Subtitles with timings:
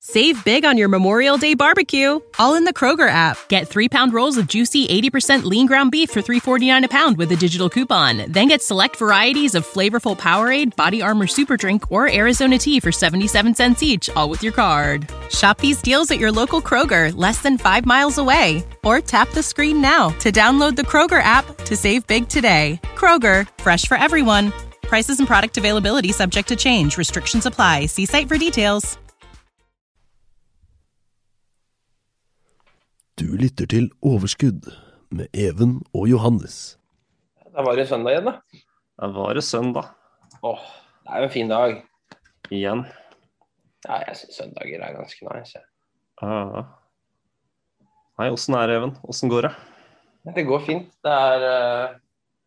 [0.00, 3.36] Save big on your Memorial Day barbecue, all in the Kroger app.
[3.48, 7.32] Get three pound rolls of juicy 80% lean ground beef for $3.49 a pound with
[7.32, 8.30] a digital coupon.
[8.30, 12.92] Then get select varieties of flavorful Powerade, Body Armor Super Drink, or Arizona tea for
[12.92, 15.10] 77 cents each, all with your card.
[15.30, 18.64] Shop these deals at your local Kroger, less than five miles away.
[18.84, 22.80] Or tap the screen now to download the Kroger app to save big today.
[22.94, 24.52] Kroger, fresh for everyone.
[24.82, 26.96] Prices and product availability subject to change.
[26.96, 27.86] Restrictions apply.
[27.86, 28.96] See site for details.
[33.18, 34.68] Du lytter til Overskudd
[35.10, 36.76] med Even og Johannes.
[37.50, 38.62] Da var det søndag igjen, da.
[38.98, 39.88] Da var det søndag
[40.46, 40.60] Åh,
[41.02, 41.74] det er jo en fin dag.
[42.54, 42.84] igjen.
[43.88, 45.64] Ja, jeg syns søndager er ganske nice.
[46.22, 46.70] Ah.
[48.20, 48.94] Nei, åssen er det, Even?
[49.02, 49.54] Åssen går det?
[50.36, 50.88] Det går fint.
[51.02, 51.98] Det er, eh,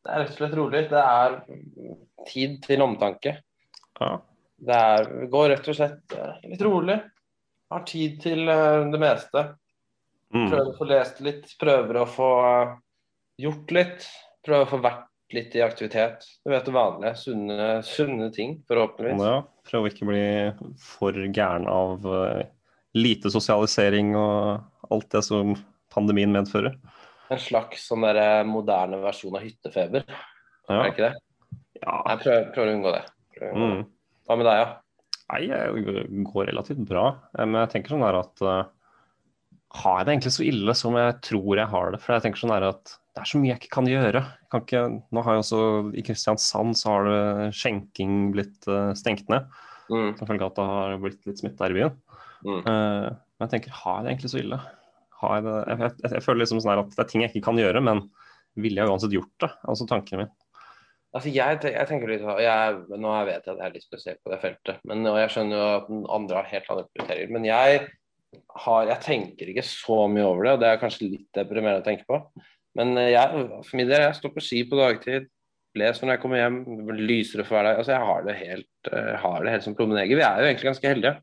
[0.05, 0.85] det er rett og slett rolig.
[0.87, 1.39] Det er
[2.31, 3.41] tid til omtanke.
[3.99, 4.13] Ja.
[4.55, 7.01] Det er, går rett og slett eh, litt rolig.
[7.71, 9.49] Har tid til eh, det meste.
[10.31, 10.47] Mm.
[10.47, 12.75] Prøver å få lest litt, prøver å få eh,
[13.43, 14.05] gjort litt.
[14.45, 16.25] Prøver å få vært litt i aktivitet.
[16.43, 17.13] Du vet det vanlige.
[17.19, 19.21] Sunne, sunne ting, forhåpentligvis.
[19.23, 20.23] Ja, prøve å ikke bli
[20.81, 22.45] for gæren av eh,
[22.97, 25.55] lite sosialisering og alt det som
[25.91, 26.77] pandemien medfører.
[27.31, 30.07] En slags sånn der eh, moderne versjon av hyttefeber.
[30.07, 30.77] ja.
[30.77, 31.15] Er det ikke det?
[31.81, 31.97] ja.
[32.11, 33.03] Jeg prøver, prøver å unngå det.
[33.41, 33.81] Å unngå det.
[33.81, 33.89] Mm.
[34.27, 34.77] Hva med deg, da?
[35.31, 37.05] Nei, det går relativt bra.
[37.39, 38.43] Men jeg tenker sånn der at
[39.71, 42.01] Har jeg det egentlig så ille som jeg tror jeg har det?
[42.03, 44.21] For jeg tenker sånn at det er så mye jeg ikke kan gjøre.
[44.23, 44.83] Jeg kan ikke,
[45.15, 45.61] nå har jeg også
[45.99, 49.47] I Kristiansand så har det skjenking blitt eh, stengt ned.
[49.91, 50.13] Mm.
[50.19, 51.97] Som følge av at det har blitt litt smitte her i byen.
[52.41, 52.61] Mm.
[52.65, 54.59] Uh, men jeg tenker, har jeg det egentlig så ille?
[55.21, 55.55] Har jeg?
[55.67, 57.83] Jeg, jeg, jeg føler liksom sånn her at det er ting jeg ikke kan gjøre,
[57.83, 58.05] men
[58.59, 59.51] ville jeg uansett gjort det?
[59.71, 60.33] Altså tankene mine.
[61.11, 64.31] Altså, jeg, jeg tenker litt jeg, Nå vet jeg at jeg er litt spesiell på
[64.31, 67.33] det feltet, men, og jeg skjønner jo at andre har helt andre prioriteringer.
[67.35, 67.81] Men jeg,
[68.65, 71.87] har, jeg tenker ikke så mye over det, og det er kanskje litt deprimerende å
[71.87, 72.19] tenke på.
[72.79, 75.27] Men eh, jeg, for min del, jeg står på ski på dagtid,
[75.79, 77.81] leser når jeg kommer hjem, det lysere for hver dag.
[77.81, 79.99] Altså, jeg har det helt, eh, har det helt som plommen.
[79.99, 81.13] Vi er jo egentlig ganske heldige.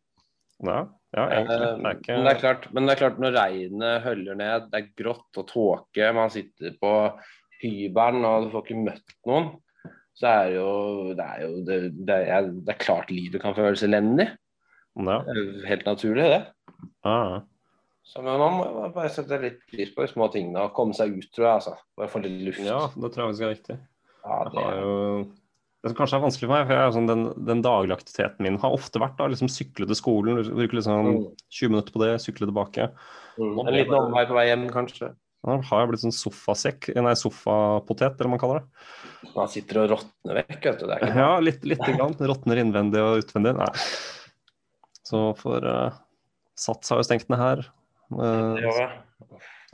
[0.64, 0.80] Ja,
[1.16, 1.58] ja egentlig.
[1.58, 4.40] Eh, Det er ikke Men det er klart, men det er klart når regnet høller
[4.42, 6.92] ned, det er grått og tåke, man sitter på
[7.62, 9.48] hybelen og du får ikke møtt noen,
[10.18, 13.56] så er det jo Det er jo det, det, er, det er klart livet kan
[13.56, 14.28] føles elendig.
[15.06, 15.20] Ja.
[15.68, 16.40] Helt naturlig, det.
[17.04, 17.40] Ah,
[18.08, 21.12] Så men man må bare sette litt pris på de små tingene og komme seg
[21.18, 21.54] ut, tror jeg.
[21.60, 21.74] altså.
[21.96, 22.58] Bare få litt luft.
[22.64, 23.78] ja, det tror jeg faktisk er riktig.
[24.24, 24.94] Ja, det, jo
[25.78, 28.72] det som kanskje er vanskelig for meg, for sånn, den, den daglige aktiviteten min har
[28.74, 31.22] ofte vært da, liksom sykle til skolen, bruke liksom Mm.
[31.54, 32.88] 20 minutter på det, sykle tilbake.
[33.38, 35.12] mm, en liten omvei på vei hjem, kanskje.
[35.46, 39.30] Da har jeg blitt sånn sofasekk, nei, sofapotet, eller hva man kaller det.
[39.36, 40.86] Man sitter og råtner vekk, vet du.
[40.90, 42.16] Det er ikke Ja, litt, litt grann.
[42.18, 43.54] Råtner innvendig og utvendig.
[43.54, 43.70] Nei.
[45.08, 45.96] Så for uh,
[46.58, 47.62] Sats har jo stengt ned her.
[48.12, 48.88] Uh, jeg.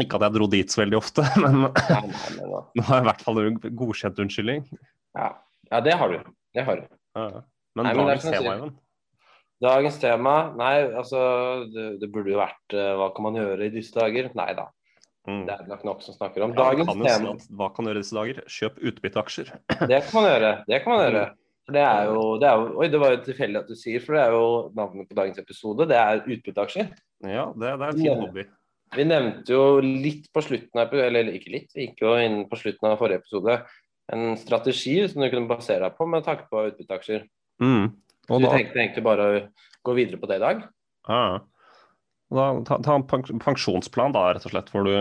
[0.03, 1.65] ikke at jeg dro dit så veldig ofte, men
[2.77, 3.43] nå har jeg i hvert fall
[3.83, 4.63] godkjent unnskyldning.
[5.17, 5.33] Ja.
[5.71, 6.33] ja, det har du.
[6.55, 6.89] Det har du.
[7.19, 7.45] Ja, ja.
[7.75, 8.55] Men Nei, men dagens som tema.
[8.55, 8.75] Even.
[9.65, 11.21] Dagens tema Nei, altså
[11.73, 14.29] det, det burde jo vært uh, Hva kan man gjøre i disse dager?
[14.39, 14.69] Nei da.
[15.27, 15.45] Mm.
[15.49, 16.53] Det er nok nok som snakker om.
[16.53, 18.43] Ja, Dagens kan tema si at Hva kan du gjøre i disse dager?
[18.57, 19.53] Kjøp utbytteaksjer.
[19.91, 20.53] Det kan man gjøre.
[20.69, 21.25] Det kan man gjøre.
[21.25, 24.03] For det er jo, det er jo Oi, det var jo tilfeldig at du sier,
[24.05, 25.87] for det er jo navnet på dagens episode.
[25.89, 26.91] Det er utbytteaksjer.
[27.25, 28.45] Ja, det, det er en fin hobby.
[28.95, 32.59] Vi nevnte jo litt på slutten av Eller ikke litt, vi gikk jo inn på
[32.61, 33.57] slutten av forrige episode.
[34.13, 37.25] En strategi som du kunne basere deg på med tanke på utbytteaksjer.
[37.65, 37.95] Mm.
[38.29, 39.41] Så vi tenkte egentlig bare å
[39.85, 40.65] gå videre på det i dag.
[41.09, 41.27] ja.
[42.35, 44.95] Da, ta, ta en pens- pensjonsplan, da, rett og slett, hvor du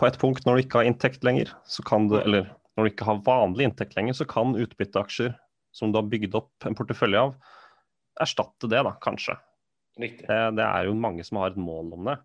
[0.00, 2.90] på et punkt når du ikke har inntekt lenger, så kan du, eller når du
[2.90, 5.34] ikke har vanlig inntekt lenger, så kan utbytteaksjer
[5.74, 7.34] som du har bygd opp en portefølje av,
[8.22, 9.36] erstatte det, da, kanskje.
[10.00, 10.26] Riktig.
[10.28, 12.18] Det, det er jo mange som har et mål om det.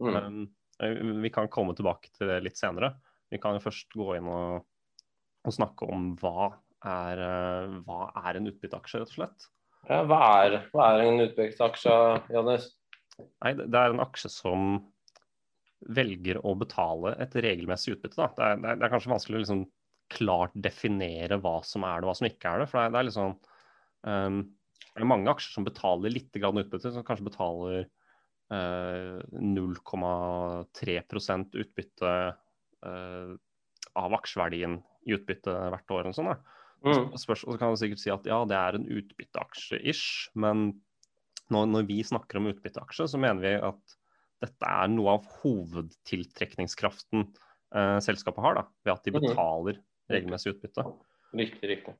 [0.00, 0.10] Mm.
[0.16, 0.40] Men
[0.82, 2.94] eh, vi kan komme tilbake til det litt senere.
[3.30, 4.66] Vi kan jo først gå inn og,
[5.46, 9.50] og snakke om hva er, eh, hva er en utbytteaksje, rett og slett.
[9.88, 11.96] Ja, hva, er, hva er en utbytteaksje,
[12.34, 12.70] Johannes?
[13.20, 14.72] Nei, det er en aksje som
[15.88, 18.28] velger å betale et regelmessig utbytte.
[18.36, 19.62] Det, er, det er kanskje vanskelig å liksom
[20.10, 22.70] klart definere hva som er det og hva som ikke er det.
[22.70, 23.36] For det er, det er liksom
[24.06, 24.40] um,
[24.90, 27.84] det er mange aksjer som betaler litt utbytte, som kanskje betaler
[28.52, 30.96] uh, 0,3
[31.62, 32.14] utbytte
[32.84, 33.32] uh,
[34.00, 36.10] av aksjeverdien i utbytte hvert år.
[36.10, 36.32] Og sånn,
[36.84, 37.14] mm.
[37.20, 40.72] Spørs, og så kan man sikkert si at ja, det er en utbytteaksje-ish, men
[41.50, 43.96] når, når, vi snakker om utbytteaksje, så mener vi at
[44.40, 49.18] dette er noe av hovedtiltrekningskraften eh, selskapet har, da, ved at de mm.
[49.24, 49.80] betaler
[50.12, 50.84] regelmessig utbytte.
[51.38, 51.94] Riktig, riktig.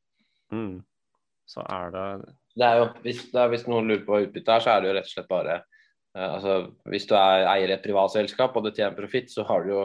[0.55, 0.81] Mm.
[1.51, 2.07] Så er det
[2.59, 4.83] det er jo, hvis, det er, hvis, noen lurer på hva utbytte er, så er
[4.83, 6.55] det jo rett og slett bare uh, altså,
[6.91, 9.73] Hvis du er eier i et privat selskap og du tjener profitt, så har du
[9.73, 9.85] jo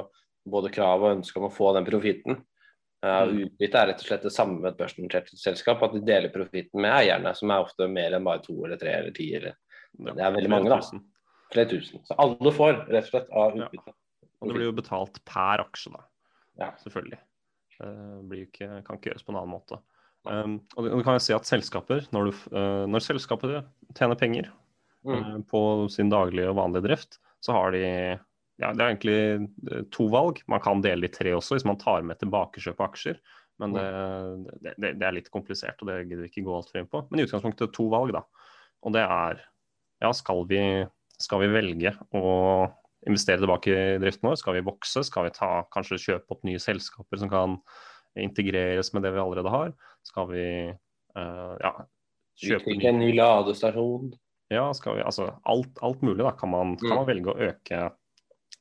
[0.49, 2.39] både krav og ønske om å få den profitten.
[3.05, 3.43] Uh, mm.
[3.45, 6.81] Utbytte er rett og slett det samme med et børsnotert selskap, at de deler profitten
[6.81, 9.29] med eierne, som er ofte mer enn bare to eller tre eller ti.
[9.37, 9.57] Eller,
[10.01, 10.81] det er veldig mange, da.
[11.53, 12.01] Flere tusen.
[12.07, 13.93] Så alle får rett og slett av utbytte.
[13.93, 13.99] Ja.
[14.41, 16.03] Og det blir jo betalt per aksje, da.
[16.59, 16.73] Ja.
[16.81, 17.21] Selvfølgelig.
[17.79, 19.81] Det ikke, kan ikke gjøres på en annen måte.
[20.25, 23.59] Um, og du kan jo si at selskaper, når, du, uh, når selskapet
[23.97, 24.47] tjener penger
[25.05, 25.11] mm.
[25.11, 25.61] uh, på
[25.93, 27.83] sin daglige og vanlige drift, så har de
[28.61, 29.15] ja, det er egentlig
[29.67, 30.39] eh, to valg.
[30.51, 33.17] Man kan dele i tre også, hvis man tar med tilbakekjøp av aksjer.
[33.59, 33.83] Men det,
[34.63, 37.01] det, det, det, er litt komplisert, og det gidder vi ikke gå altfor inn på.
[37.09, 38.23] Men i utgangspunktet to valg, da.
[38.87, 39.41] Og det er
[40.03, 40.61] ja, skal vi,
[41.19, 42.23] skal vi velge å
[43.09, 44.37] investere tilbake i driften vår?
[44.41, 45.03] Skal vi vokse?
[45.05, 47.57] Skal vi ta, kanskje kjøpe opp nye selskaper som kan
[48.19, 49.73] integreres med det vi allerede har?
[50.07, 51.73] Skal vi uh, ja,
[52.41, 54.13] kjøpe Utvikle en ny ladestasjon?
[54.53, 57.09] Ja, skal vi, altså alt, alt mulig da, kan man, kan man mm.
[57.09, 57.81] velge å øke.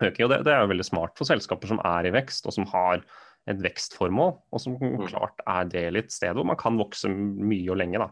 [0.01, 2.57] øke og det, det, er jo veldig smart for selskaper som er i vekst, og
[2.57, 3.05] som har
[3.51, 5.05] et vekstformål, og som mm.
[5.11, 8.01] klart er det litt sted hvor man kan vokse mye og lenge.
[8.01, 8.09] Da,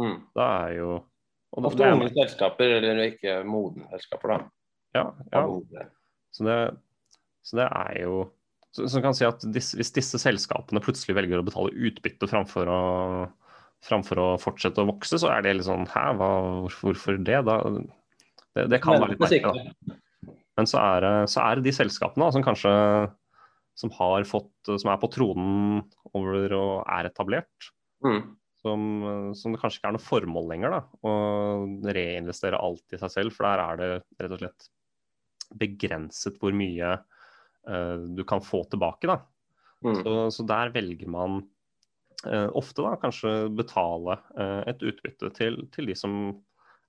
[0.00, 0.16] mm.
[0.38, 0.92] da er jo
[1.50, 4.38] og Ofte unge selskaper, eller ikke modne selskaper, da.
[4.96, 5.44] Ja, ja.
[6.34, 6.58] Så det,
[7.46, 8.14] så det er jo
[8.70, 12.70] så, så kan si at disse, Hvis disse selskapene plutselig velger å betale utbytte framfor
[12.70, 12.82] å,
[13.86, 16.30] framfor å fortsette å vokse, så er det litt sånn Hæ, hva,
[16.78, 17.40] hvorfor det?
[17.48, 17.58] Da,
[18.54, 19.96] det, det kan være litt merkelig.
[20.58, 22.74] Men så er, så er, det de selskapene da, som kanskje
[23.80, 25.78] som har fått, som er på tronen
[26.12, 27.70] over og er etablert.
[28.04, 28.34] Mm.
[28.60, 28.82] Som,
[29.38, 31.12] som, det kanskje ikke er noe formål lenger da, å
[31.96, 33.32] reinvestere alt i seg selv.
[33.32, 33.88] For der er det
[34.20, 34.68] rett og slett
[35.58, 36.94] begrenset hvor mye
[37.68, 39.10] uh, du kan få tilbake.
[39.10, 39.20] da.
[39.84, 40.02] Mm.
[40.02, 41.40] Så, så, der velger man
[42.26, 46.16] uh, ofte da kanskje betale uh, et utbytte til, til, de som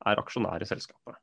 [0.06, 1.19] er aksjonær i selskapet.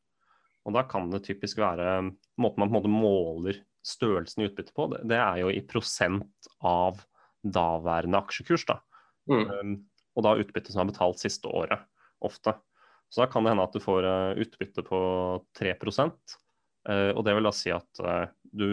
[0.68, 4.74] Og Da kan det typisk være Måten man på en måte måler størrelsen i utbyttet
[4.76, 6.98] på, det, det, er jo i prosent av
[7.40, 8.66] daværende aksjekurs.
[8.68, 8.80] da.
[9.30, 9.46] Mm.
[9.48, 9.70] Um,
[10.18, 11.86] og da utbytte som er betalt siste året,
[12.20, 12.52] ofte.
[13.08, 14.08] Så da kan det hende at du får
[14.44, 15.00] utbytte på
[15.56, 16.10] 3 uh,
[16.88, 18.00] og det vil da si at
[18.48, 18.68] du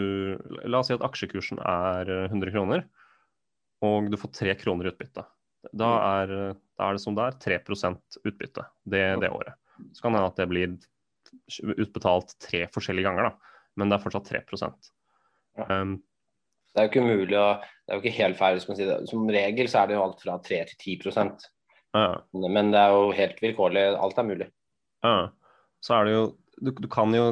[0.64, 2.86] La oss si at aksjekursen er 100 kroner,
[3.84, 5.24] og du får 3 kroner i utbytte.
[5.72, 6.02] Da mm.
[6.06, 6.34] er,
[6.78, 9.56] da er det som det er, 3% utbytte det, det, året.
[9.92, 10.76] Så kan det hende at det blir
[11.76, 13.56] utbetalt tre forskjellige ganger, da.
[13.76, 14.40] men det er fortsatt 3
[15.66, 19.00] um, Det er jo ikke mulig å Det er jo ikke helt feil det.
[19.10, 21.20] Som regel så er det jo alt fra 3 til 10
[21.96, 22.08] ja.
[22.34, 23.84] Men det er jo helt vilkårlig.
[23.96, 24.48] Alt er mulig.
[25.06, 25.30] Ja.
[25.80, 26.24] Så er det jo
[26.60, 27.28] du, du kan jo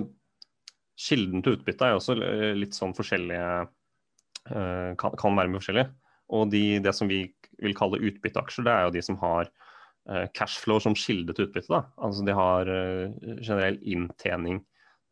[1.00, 2.16] Kilden til utbytte er også
[2.54, 5.90] litt sånn forskjellige eh, kan, kan være med forskjellige.
[6.34, 7.24] Og de, det som vi
[7.62, 11.70] vil kalle utbytteaksjer, det er jo de som har eh, cashflow som kilde til utbytte.
[11.72, 11.82] Da.
[11.98, 14.62] Altså de har eh, generell inntjening.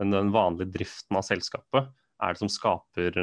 [0.01, 1.91] Men den vanlige driften av selskapet
[2.23, 3.17] er det som skaper,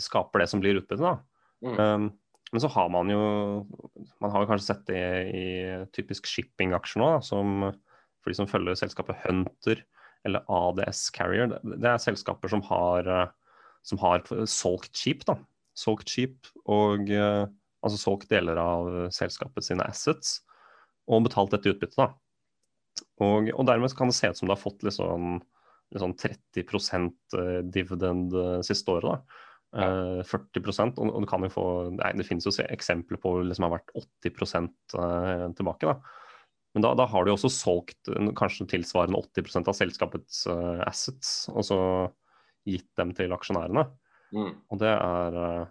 [0.00, 1.02] skaper det som blir utbytte.
[1.02, 1.16] Da.
[1.64, 1.80] Mm.
[1.80, 2.06] Um,
[2.52, 3.20] men så har man jo
[4.20, 5.02] Man har jo kanskje sett det
[5.32, 7.70] i, i typisk shippingaksjer nå, da, som
[8.22, 9.82] for de som følger selskapet Hunter
[10.26, 11.56] eller ADS Carrier.
[11.62, 13.28] Det er selskaper som har, eh,
[13.82, 15.24] som har solgt skip.
[15.28, 15.38] da.
[15.74, 17.46] Solgt skip og eh,
[17.82, 20.40] altså solgt deler av selskapet sine assets
[21.10, 21.98] og betalt dette utbyttet.
[21.98, 22.12] da.
[23.22, 25.40] Og, og, dermed kan det se ut som det har fått litt sånn,
[25.92, 28.36] litt sånn 30 eh, dividend
[28.66, 29.10] siste året.
[29.10, 29.40] da.
[29.72, 30.20] Ja.
[30.28, 30.68] 40
[31.00, 31.62] og, og du kan jo få,
[31.96, 35.88] nei, Det finnes jo eksempler på det liksom har vært 80% tilbake.
[35.88, 35.96] da.
[36.72, 41.32] Men da, da, har du jo også solgt kanskje tilsvarende 80% av selskapets uh, assets,
[41.52, 41.78] og så
[42.68, 43.84] gitt dem til aksjonærene.
[44.32, 44.54] Mm.
[44.72, 45.66] Og det er uh,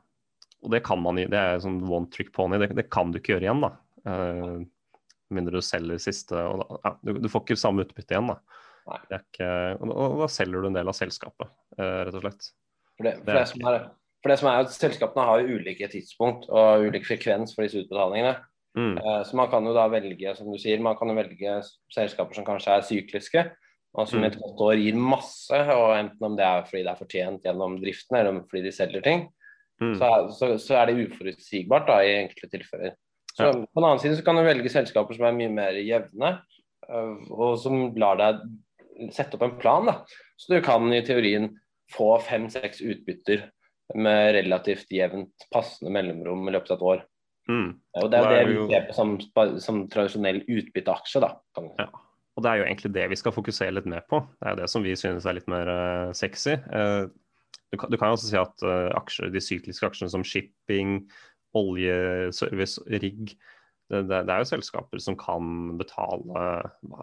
[0.62, 3.34] og det kan man det er sånn one trick pony, det, det kan du ikke
[3.34, 3.64] gjøre igjen.
[3.66, 3.72] da.
[4.06, 4.62] Uh,
[5.32, 8.30] mindre du selger siste da, ja, du, du, får ikke samme utbytte igjen.
[8.30, 9.00] da.
[9.16, 9.48] Ikke,
[9.80, 12.48] og, og, da selger du en del av selskapet, rett og slett.
[12.98, 13.84] For det, for det, som er,
[14.22, 17.82] for det som er at Selskapene har jo ulike tidspunkt og ulik frekvens for disse
[17.82, 18.36] utbetalingene.
[18.78, 18.96] Mm.
[19.04, 21.58] Uh, så man kan jo da velge, som du sier, man kan jo velge
[21.92, 23.46] selskaper som kanskje er sykliske,
[23.92, 26.92] og som i et godt år gir masse, og enten om det er fordi det
[26.94, 29.26] er fortjent gjennom driften, eller fordi de selger ting,
[29.84, 29.96] mm.
[30.00, 32.96] så, så, så, er det uforutsigbart da, i enkelte tilfeller.
[33.34, 33.52] Så Ja.
[33.52, 36.34] På den annen side så kan du velge selskaper som er mye mer jevne,
[36.88, 38.44] øh, og som lar deg
[39.16, 39.88] sette opp en plan.
[39.88, 40.02] da.
[40.40, 41.52] Så du kan i teorien
[41.92, 43.50] få fem-seks utbytter
[43.96, 47.04] med relativt jevnt passende mellomrom i løpet av et år.
[47.50, 47.72] Mm.
[47.98, 49.16] Og Det er det er vi jo- ser på som,
[49.60, 51.22] som tradisjonell utbytteaksje.
[51.24, 51.34] da.
[51.80, 51.88] Ja.
[52.38, 54.22] Og det er jo egentlig det vi skal fokusere litt mer på.
[54.40, 56.54] Det er jo det som vi synes er litt mer uh, sexy.
[56.72, 57.10] Uh,
[57.72, 61.10] du, kan, du kan også si at uh, aksjer, de sykliske aksjene som shipping,
[61.54, 63.34] oljeservice, rigg
[63.92, 66.46] det, det, det er jo selskaper som kan betale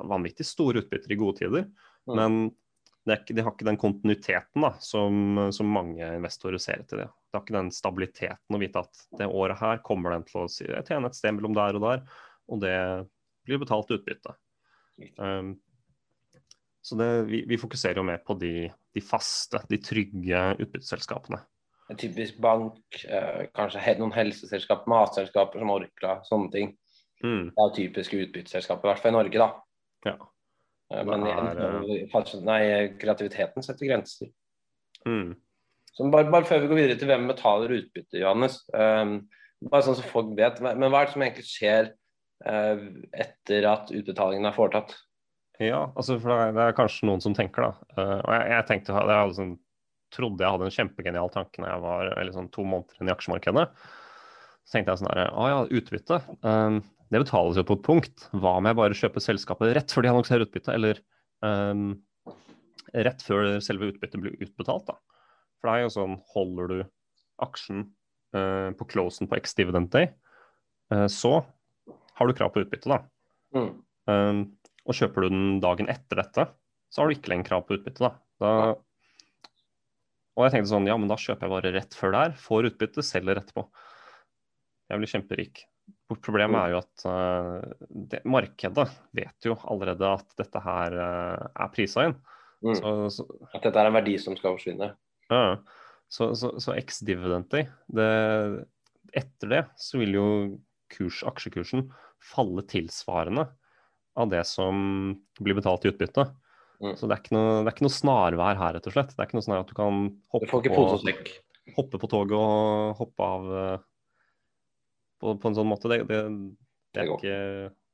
[0.08, 1.66] vanvittig store utbytter i gode tider.
[2.08, 2.14] Mm.
[2.16, 2.38] Men
[3.08, 7.00] det er ikke, de har ikke den kontinuiteten da, som, som mange investorer ser etter.
[7.02, 7.06] Det.
[7.08, 10.48] det har ikke den stabiliteten å vite at det året her kommer den til å
[10.52, 12.04] si- tjene et sted mellom der og der,
[12.48, 12.76] og det
[13.48, 14.36] blir betalt utbytte.
[15.16, 15.54] Um,
[16.84, 18.52] så det, vi, vi fokuserer jo mer på de,
[18.96, 21.40] de faste, de trygge utbytteselskapene.
[21.88, 26.74] En typisk bank, eh, kanskje noen helseselskap, matselskaper som Orkla, sånne ting.
[27.24, 29.48] Mm, Det er typiske utbytteselskaper, i hvert fall i Norge, da.
[30.10, 30.18] ja.
[30.92, 32.62] Eh, Men er, igjen, nei,
[33.00, 34.30] kreativiteten setter grenser.
[35.06, 35.34] Mm.
[35.92, 38.60] Så bare, bare før vi går videre til hvem betaler utbytte, Johannes.
[38.72, 39.20] Um,
[39.66, 40.60] bare sånn så folk vet.
[40.62, 41.92] Men hva er det som egentlig skjer
[42.46, 42.82] uh,
[43.18, 44.94] etter at utbetalingen er foretatt?
[45.58, 47.88] Ja, altså for det er, det er kanskje noen som tenker, da.
[47.98, 49.56] Uh, og jeg, jeg tenkte, jeg sånn,
[50.14, 53.12] trodde jeg hadde en kjempegenial tanke når jeg var eller sånn to måneder inn i
[53.12, 53.66] aksjemarkedet.
[54.64, 56.20] Så tenkte jeg sånn her, å ja, utbytte.
[56.38, 56.78] eh,
[57.08, 58.26] det betales jo på et punkt.
[58.36, 61.00] Hva om jeg bare kjøper selskapet rett før de annonserer utbytte, eller
[61.44, 61.90] um,
[62.92, 64.98] rett før selve utbyttet blir utbetalt, da.
[65.58, 66.78] For det er jo sånn, holder du
[67.44, 67.86] aksjen
[68.36, 70.10] uh, på closen på X-dividend day,
[70.92, 71.40] uh, så
[72.18, 73.00] har du krav på utbytte, da.
[73.56, 73.70] Mm.
[74.08, 74.42] Um,
[74.88, 76.48] og kjøper du den dagen etter dette,
[76.92, 78.04] så har du ikke lenger krav på utbytte.
[78.04, 78.12] Da.
[78.42, 78.52] Da,
[80.38, 83.02] og jeg tenkte sånn, ja, men da kjøper jeg bare rett før der, får utbytte,
[83.04, 83.64] selger etterpå.
[84.88, 85.64] Jeg blir kjemperik.
[86.08, 88.86] Problemet er jo at uh, det, markedet
[89.16, 92.14] vet jo allerede at dette her uh, er prisa inn.
[92.64, 92.78] Mm.
[92.78, 94.94] Så, så, At dette er en verdi som skal forsvinne.
[95.30, 95.42] ja,
[96.08, 97.66] så, så, så ex-dividendi.
[99.12, 100.28] etter det så vil jo
[100.94, 101.90] kurs, aksjekursen
[102.24, 103.44] falle tilsvarende
[104.18, 106.24] av det som blir betalt i utbytte.
[106.82, 106.94] Mm.
[106.98, 109.12] Så det er, noe, det er ikke noe snarvær her, rett og slett.
[109.14, 110.02] Det er ikke noe sånn at du kan
[110.34, 110.84] hoppe du på,
[111.76, 113.86] hoppe på toget og hoppe av eh,
[115.20, 115.90] på, på en sånn måte.
[115.92, 116.22] Det, det,
[116.94, 117.36] det er ikke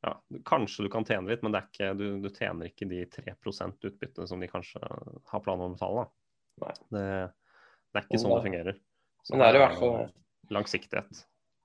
[0.04, 0.12] ja,
[0.44, 3.86] Kanskje du kan tjene litt, men det er ikke, du, du tjener ikke de 3%
[3.88, 6.04] utbytte som de kanskje har planer om å betale.
[6.92, 7.06] Det,
[7.94, 8.82] det er ikke sånn det fungerer.
[9.24, 9.96] Så Men det er i hvert fall
[10.52, 11.22] langsiktighet.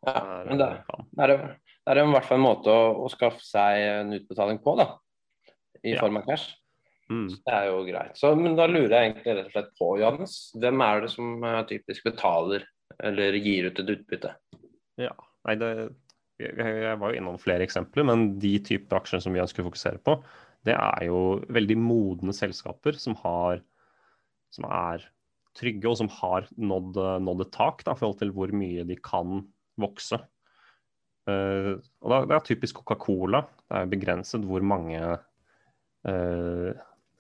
[0.08, 2.88] ja, er, men det, eh, det er, det er i hvert fall en måte å,
[3.04, 4.88] å skaffe seg en utbetaling på, da.
[5.84, 6.00] I Ja.
[6.06, 6.54] form av cash.
[7.12, 7.28] Mm.
[7.44, 8.16] Det er jo greit.
[8.16, 10.38] Så, men da lurer jeg egentlig rett og slett på, Johannes.
[10.56, 12.64] Hvem er det som eh, typisk betaler
[13.04, 14.32] eller gir ut et utbytte?
[15.00, 15.12] Ja,
[15.50, 15.74] nei det
[16.40, 20.00] jeg, var jo innom flere eksempler, men de typer aksjer som vi ønsker å fokusere
[20.06, 20.16] på,
[20.68, 23.62] det er jo veldig modne selskaper som, har,
[24.56, 25.04] som er
[25.60, 29.42] trygge, og som har nådd, nådd et tak i forhold til hvor mye de kan
[29.80, 30.20] vokse.
[31.30, 33.44] Uh, og da, Det er typisk Coca-Cola.
[33.70, 35.00] Det er begrenset hvor mange
[36.08, 36.70] eh,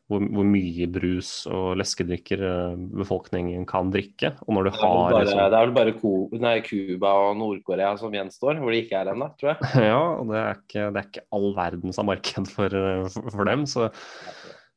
[0.09, 4.31] hvor, hvor mye brus og leskedrikker eh, befolkningen kan drikke.
[4.47, 6.55] Og når du Det er vel har bare, liksom, det er vel bare Ko- nei,
[6.65, 9.69] Cuba og Nord-Korea som gjenstår, hvor de ikke er ennå, tror jeg.
[9.91, 12.77] Ja, og det er ikke, det er ikke all verdens av marked for,
[13.13, 13.67] for, for dem.
[13.69, 13.87] Så,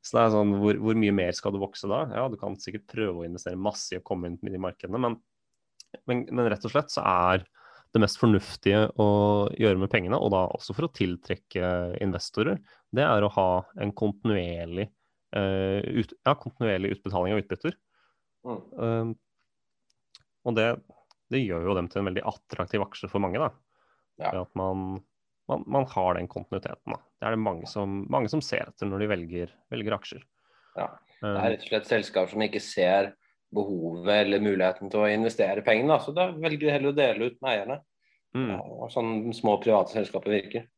[0.05, 2.05] så det er sånn, hvor, hvor mye mer skal du vokse da?
[2.12, 5.01] Ja, du kan sikkert prøve å investere masse i å komme inn i de markedene,
[5.01, 5.17] men,
[6.11, 7.47] men, men rett og slett så er
[7.93, 9.07] det mest fornuftige å
[9.61, 11.73] gjøre med pengene, og da også for å tiltrekke
[12.05, 12.61] investorer,
[12.93, 13.49] det er å ha
[13.85, 14.99] en kontinuerlig, eh,
[15.33, 17.77] ut, ja, kontinuerlig utbetaling av utbytter.
[18.45, 18.61] Mm.
[18.77, 19.12] Um,
[20.45, 20.67] og det,
[21.33, 23.41] det gjør jo dem til en veldig attraktiv aksje for mange.
[23.41, 23.51] da.
[24.21, 24.35] Ja.
[24.43, 25.01] At man,
[25.51, 26.97] man, man har den kontinuiteten.
[26.97, 27.01] da.
[27.21, 30.27] Det er det mange som, mange som ser etter når de velger, velger aksjer.
[30.77, 30.91] Ja.
[31.23, 33.12] Det er rett og slett selskaper som ikke ser
[33.55, 35.95] behovet eller muligheten til å investere pengene.
[35.95, 36.03] da.
[36.03, 37.81] Så da velger de heller å dele ut med eierne.
[38.35, 40.69] mm, Ja, sånn små private selskaper virker.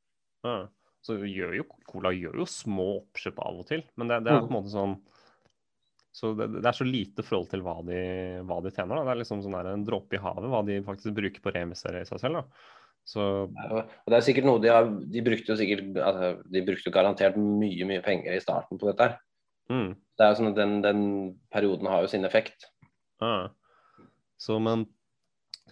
[0.44, 0.56] ja.
[1.04, 4.46] Så gjør jo, Cola gjør jo små oppkjøp av og til, men det, det er
[4.46, 4.96] på en måte sånn
[6.14, 7.98] så det, det er så lite forhold til hva de,
[8.46, 9.00] hva de tjener.
[9.00, 9.02] Da.
[9.02, 11.54] Det er liksom sånn der en dråpe i havet hva de faktisk bruker på å
[11.56, 12.38] reinvestere i seg selv.
[12.38, 12.84] Da.
[13.04, 16.88] Så Og det er sikkert noe de har De brukte jo sikkert altså, De brukte
[16.88, 19.10] jo garantert mye mye penger i starten på dette.
[19.10, 19.18] her.
[19.68, 21.02] mm, Det er jo sånn at den, den
[21.52, 22.70] perioden har jo sin effekt.
[23.20, 23.50] Ja.
[24.40, 24.86] Så, men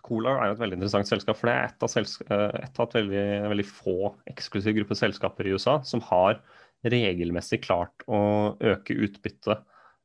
[0.03, 2.89] Cola er jo et veldig interessant selskap, for det er et av, eh, et av
[2.89, 3.97] et veldig, veldig få
[4.33, 6.41] eksklusiv gruppe selskaper i USA som har
[6.83, 8.19] regelmessig klart å
[8.59, 9.61] øke utbyttet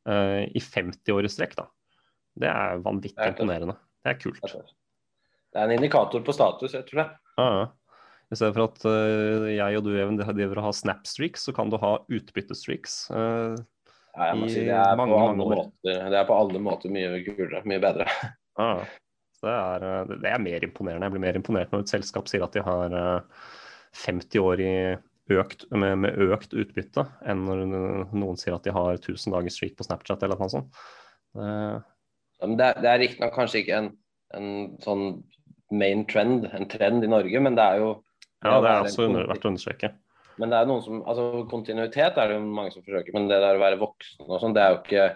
[0.08, 1.56] uh, i 50 år i strekk.
[1.58, 1.66] Da.
[2.38, 3.78] Det er vanvittig Det er imponerende.
[4.06, 4.44] Det er kult.
[4.46, 7.08] Det er en indikator på status, jeg tror det.
[7.40, 7.66] Ja, ja.
[8.28, 11.72] I stedet for at uh, jeg og du Even, driver og har snap-streaks, så kan
[11.74, 13.00] du ha utbyttestreaks.
[13.10, 13.58] Uh,
[14.18, 16.94] ja, jeg må si det er, mange, på alle måter, det er på alle måter
[16.94, 18.10] mye kulere, mye bedre.
[18.58, 18.82] Ah,
[19.44, 21.06] det, er, det, er, mer imponerende.
[21.08, 23.46] Jeg blir mer imponert når et selskap sier at de har uh,
[24.06, 24.74] 50 år i
[25.38, 29.78] økt, med, med, økt utbytte, enn når noen sier at de har 1000 dager streak
[29.78, 30.82] på Snapchat eller noe sånt.
[31.38, 33.92] Det, det er riktignok kanskje ikke en,
[34.38, 34.52] en,
[34.84, 35.08] sånn
[35.74, 37.90] main trend, en trend i Norge, men det er jo
[38.46, 39.92] Ja, det er også under, verdt å understreke.
[40.38, 43.42] Men det er noen som, altså kontinuitet er det jo mange som forsøker, men det
[43.42, 45.08] der å være voksen og sånn, det er jo ikke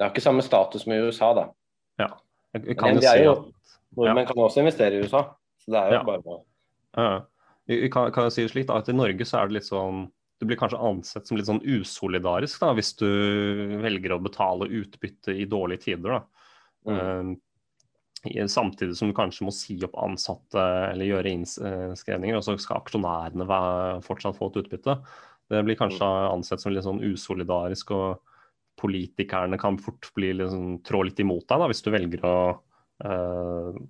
[0.00, 1.42] det har ikke samme status som i USA, da.
[2.00, 2.06] Ja,
[2.56, 3.44] jeg, kan jo si at
[3.96, 4.30] Nordmenn ja.
[4.30, 5.26] kan også investere i USA,
[5.60, 6.06] så det er jo ja.
[6.06, 6.38] bare
[6.96, 7.10] ja.
[7.70, 9.68] Jeg kan, kan jeg si det slik da, at I Norge så er det litt
[9.68, 10.08] sånn
[10.40, 13.06] Du blir kanskje ansett som litt sånn usolidarisk da, hvis du
[13.82, 16.16] velger å betale utbytte i dårlige tider.
[16.16, 16.22] da.
[16.88, 17.34] Mm.
[17.36, 22.80] Uh, samtidig som du kanskje må si opp ansatte eller gjøre innskrevninger, og så skal
[22.80, 23.46] aksjonærene
[24.04, 24.96] fortsatt få et utbytte.
[25.50, 26.26] Det blir kanskje mm.
[26.32, 28.20] ansett som litt sånn usolidarisk, og
[28.80, 32.36] politikerne kan fort bli liksom, trå litt imot deg da, hvis du velger å
[33.04, 33.80] uh,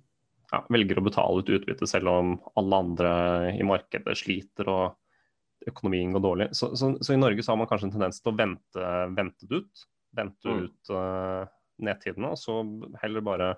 [0.51, 3.13] ja, velger å betale ut utbytte selv om alle andre
[3.55, 6.47] i markedet sliter og økonomien går dårlig.
[6.57, 9.47] Så, så, så i Norge så har man kanskje en tendens til å vente, vente
[9.47, 9.83] det ut.
[10.17, 10.63] Vente mm.
[10.65, 11.43] ut uh,
[11.85, 12.61] nedtidene, og så
[13.03, 13.51] heller bare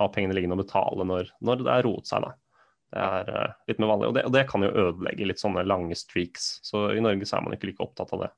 [0.00, 2.24] ha pengene liggende og betale når, når det er roet seg.
[2.24, 2.32] da.
[2.92, 5.66] Det er uh, litt mer vanlig, og det, og det, kan jo ødelegge litt sånne
[5.68, 6.54] lange streaks.
[6.66, 8.32] Så i Norge så er man ikke like opptatt av det.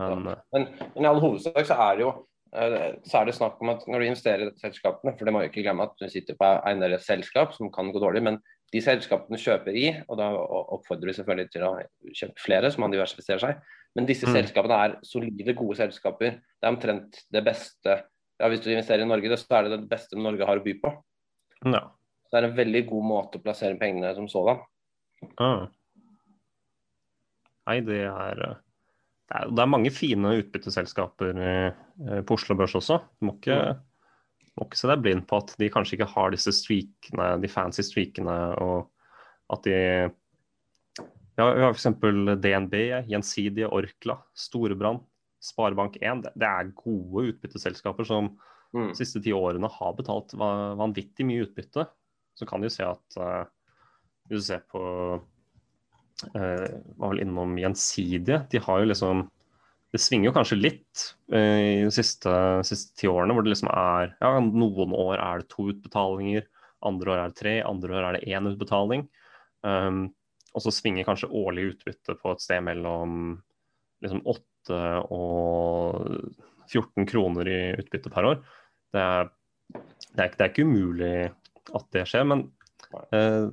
[0.00, 0.36] Men, ja.
[0.54, 2.12] men, men, i all hovedsak så er det jo
[2.52, 5.32] Eh, så er det snakk om at når du investerer i dette selskapene, for det
[5.32, 8.20] må jo ikke glemme at du sitter på eiendel et selskap som kan gå dårlig,
[8.26, 8.38] men
[8.72, 11.72] de selskapene kjøper i, og da oppfordrer vi selvfølgelig til å
[12.12, 13.78] kjøpe flere, så man diversifiserer seg.
[13.96, 14.34] Men disse mm.
[14.36, 16.38] selskapene er solide, gode selskaper.
[16.40, 17.98] Det er omtrent det beste
[18.40, 20.72] ja, Hvis du investerer i Norge, så er det det beste Norge har å by
[20.80, 20.92] på.
[21.68, 21.82] Ja.
[22.24, 24.64] Så det er en veldig god måte å plassere pengene som sådan.
[25.36, 25.68] Ah.
[27.68, 28.56] Nei, det er eh,
[29.32, 32.98] det er, mange fine utbytteselskaper eh, på Oslo Børs også.
[33.20, 33.58] Du må ikke,
[34.58, 37.84] må ikke se deg blind på at de kanskje ikke har disse streakene, de fancy
[37.86, 38.90] streakene, og
[39.52, 39.78] at de
[41.38, 41.88] ja, Vi har f.eks.
[42.44, 42.76] DNB,
[43.08, 45.00] Gjensidige, Orkla, Storebrand,
[45.42, 46.26] Sparebank1.
[46.28, 48.28] Det, er gode utbytteselskaper som
[48.74, 48.90] mm.
[48.90, 51.86] de siste ti årene har betalt vanvittig mye utbytte.
[52.36, 53.48] Så kan du se at uh,
[54.28, 54.82] hvis du ser på
[56.32, 58.42] var vel innom Gjensidige.
[58.50, 59.24] De har jo liksom
[59.92, 61.00] Det svinger jo kanskje litt
[61.34, 62.32] uh, i de siste,
[62.64, 66.46] siste, ti årene, hvor det liksom er Ja, noen år er det to utbetalinger,
[66.88, 69.04] andre år er det tre, andre år er det én utbetaling.
[69.62, 70.06] Um,
[70.52, 73.36] og så svinger kanskje årlig utbytte på et sted mellom
[74.02, 74.80] liksom 8
[75.12, 76.08] og
[76.72, 78.42] 14 kroner i utbytte per år.
[78.92, 79.30] Det er,
[79.72, 81.14] det er, det er ikke umulig
[81.72, 82.46] at det skjer, men
[83.14, 83.52] uh,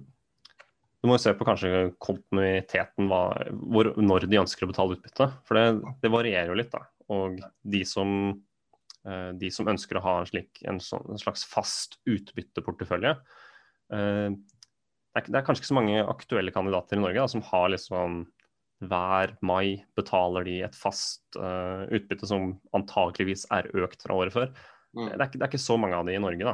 [1.00, 3.24] du må jo se på kanskje kontinuiteten, hva,
[3.72, 5.30] hvor, når de ønsker å betale utbytte.
[5.48, 6.74] For det, det varierer jo litt.
[6.74, 6.84] da.
[7.16, 8.10] Og de som,
[9.08, 14.36] eh, de som ønsker å ha en, slik, en, sånn, en slags fast utbytteportefølje eh,
[14.36, 17.72] det, er, det, er, kanskje ikke så mange aktuelle kandidater i Norge da, som har
[17.74, 18.22] liksom
[18.80, 24.52] hver mai betaler de et fast uh, utbytte som antakeligvis er økt fra året før.
[24.96, 25.10] Mm.
[25.10, 26.54] Det, er det, er ikke, så mange av de i Norge, da.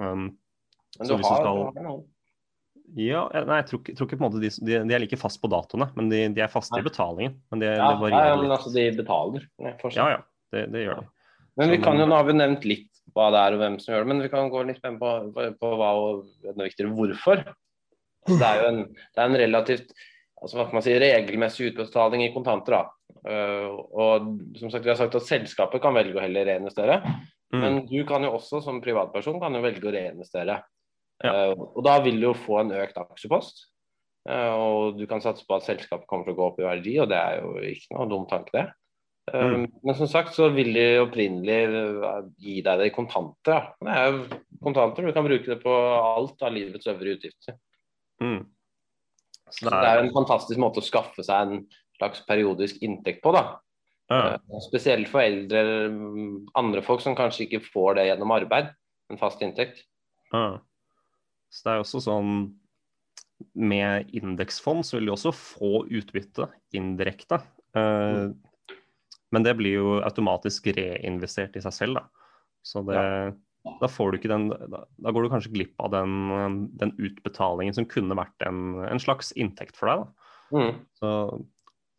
[0.00, 0.30] Um,
[0.96, 1.60] Men du har, skal...
[1.74, 2.06] du har noen?
[2.94, 5.18] Ja, nei, jeg tror, ikke, tror ikke på en måte de, de, de, er like
[5.18, 7.36] fast på datoene, men de, de er faste i betalingen.
[7.50, 9.46] Men de, ja, ja, men altså de betaler.
[9.60, 10.20] Ja, ja,
[10.54, 11.08] det, det gjør de.
[11.56, 13.94] Men vi kan jo, Nå har vi nevnt litt hva det er og hvem som
[13.94, 17.42] gjør det, men vi kan gå litt på, på, på hva og enda viktigere hvorfor.
[18.26, 19.94] Det er jo en, det er en relativt
[20.42, 22.76] altså hva kan man si, regelmessig utbetaling i kontanter.
[22.76, 22.84] da.
[23.26, 24.26] Uh, og
[24.58, 27.00] som sagt, Vi har sagt at selskapet kan velge å heller reinvestere.
[27.54, 27.60] Mm.
[27.62, 30.60] Men du kan jo også som privatperson kan jo velge å reinvestere.
[31.24, 31.32] Ja.
[31.52, 33.66] Uh, og da vil du jo få en økt aksjepost.
[34.26, 36.96] Uh, og du kan satse på at selskapet kommer til å gå opp i verdi,
[37.02, 38.66] og det er jo ikke noe dum tanke, det.
[39.32, 39.64] Uh, mm.
[39.86, 41.60] Men som sagt så vil de opprinnelig
[42.42, 43.70] gi deg det i kontanter.
[43.80, 43.86] Ja.
[43.86, 47.58] Det er jo kontanter, du kan bruke det på alt av livets øvrige utgifter.
[48.22, 48.40] Mm.
[49.50, 49.92] Så det, er...
[49.92, 53.60] er en fantastisk måte å skaffe seg en slags periodisk inntekt på, da.
[54.10, 54.36] Ja.
[54.62, 58.70] Spesielt for eldre, mm, andre folk som kanskje ikke får det gjennom arbeid,
[59.10, 59.82] en fast inntekt.
[60.32, 60.58] Ja.
[61.52, 62.32] Så det er også sånn
[63.52, 67.40] Med indeksfond så vil de også få utbytte indirekte.
[67.76, 68.32] Uh,
[69.34, 72.30] men det blir jo automatisk reinvestert i seg selv, da.
[72.66, 73.74] Så det, ja.
[73.82, 77.76] da får du ikke den da, da, går du kanskje glipp av den, den utbetalingen
[77.76, 80.06] som kunne vært en, en slags inntekt for deg.
[80.56, 80.80] Mm.
[80.98, 81.12] Så,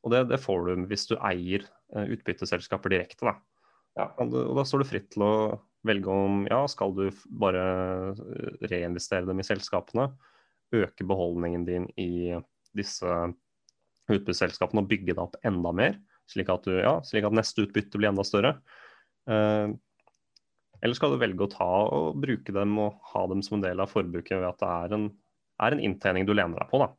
[0.04, 3.30] og det, det, får du hvis du eier uh, utbytteselskaper direkte.
[3.30, 3.38] da.
[3.98, 4.10] Ja.
[4.24, 5.34] Og, og da står du fritt til å
[5.88, 7.08] velge om ja, skal du
[7.42, 7.64] bare
[8.70, 10.10] reinvestere dem i selskapene,
[10.76, 12.36] øke beholdningen din i
[12.78, 13.08] disse
[14.08, 15.98] utbytteselskapene og bygge deg opp enda mer,
[16.32, 18.58] slik at, du, ja, slik at neste utbytte blir enda større.
[19.32, 19.72] Eh,
[20.78, 23.82] eller skal du velge å ta og bruke dem og ha dem som en del
[23.82, 25.08] av forbruket ved at det er en,
[25.64, 26.82] er en inntjening du lener deg på?
[26.84, 26.92] da.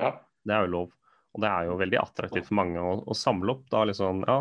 [0.00, 0.12] Ja.
[0.44, 0.92] Det er jo lov.
[1.34, 4.38] Og det er jo veldig attraktivt for mange å, å samle opp da liksom, ja,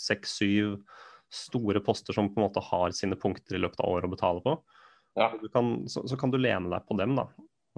[0.00, 1.00] seks-syv eh,
[1.34, 4.44] store poster som på en måte har sine punkter i løpet av året å betale
[4.44, 4.56] på.
[5.18, 5.30] Ja.
[5.54, 7.28] Kan, så, så, kan du lene deg på dem, da.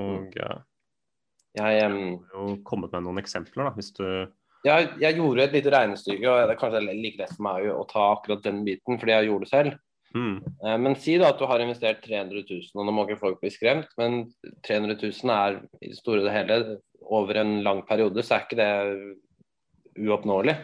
[0.00, 0.62] Og mm.
[1.58, 1.98] jeg um,
[2.32, 4.06] har jo kommet med noen eksempler, da, hvis du
[4.66, 7.84] jeg, jeg, gjorde et lite regnestykke, og det er kanskje like lett for meg å
[7.86, 9.76] ta akkurat den biten, fordi jeg gjorde det selv.
[10.16, 10.36] Mm.
[10.82, 13.52] Men si da at du har investert 300 000, og nå må ikke folk bli
[13.52, 14.24] skremt, men
[14.66, 16.58] 300 000 er i det store og hele
[17.06, 18.72] over en lang periode, så er ikke det
[20.06, 20.56] uoppnåelig.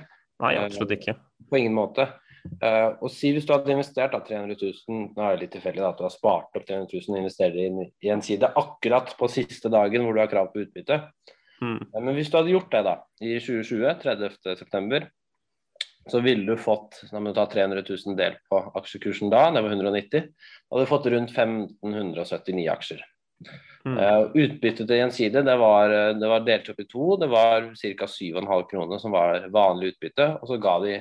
[0.42, 1.14] Nei, absolutt ikke.
[1.50, 2.08] På ingen måte.
[2.42, 5.84] Uh, og si hvis du hadde investert da, 300 000, nå er det litt tilfeldig
[5.86, 9.30] at du har spart opp 300 000 og investerer i, i en side akkurat på
[9.30, 10.98] siste dagen hvor du har krav på utbytte.
[11.62, 11.78] Mm.
[11.78, 15.02] Uh, men hvis du hadde gjort det da, i 2020, 30.9,
[16.10, 19.62] så ville du fått da må du ta 300 000 delt på aksjekursen da, det
[19.62, 20.30] var 190,
[20.66, 23.06] og du hadde fått rundt 1579 aksjer.
[23.82, 23.96] Mm.
[23.98, 27.16] Uh, utbyttet til Gjenside det var, det var delt opp i to.
[27.18, 28.06] Det var ca.
[28.06, 30.28] 7,5 kroner som var vanlig utbytte.
[30.38, 31.00] Og så ga de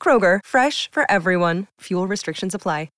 [0.00, 1.66] Kroger, fresh for everyone.
[1.80, 2.88] Fuel restrictions apply.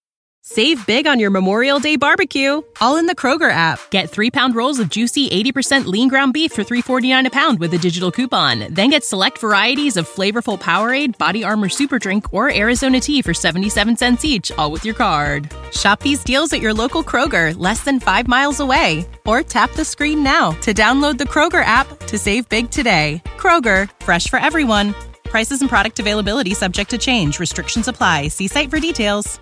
[0.42, 3.78] Save big on your Memorial Day barbecue, all in the Kroger app.
[3.90, 7.74] Get three pound rolls of juicy 80% lean ground beef for $3.49 a pound with
[7.74, 8.72] a digital coupon.
[8.72, 13.34] Then get select varieties of flavorful Powerade, Body Armor Super Drink, or Arizona tea for
[13.34, 15.52] 77 cents each, all with your card.
[15.72, 19.06] Shop these deals at your local Kroger, less than five miles away.
[19.26, 23.22] Or tap the screen now to download the Kroger app to save big today.
[23.36, 24.94] Kroger, fresh for everyone.
[25.30, 27.38] Prices and product availability subject to change.
[27.38, 28.28] Restrictions apply.
[28.28, 29.38] See site for details.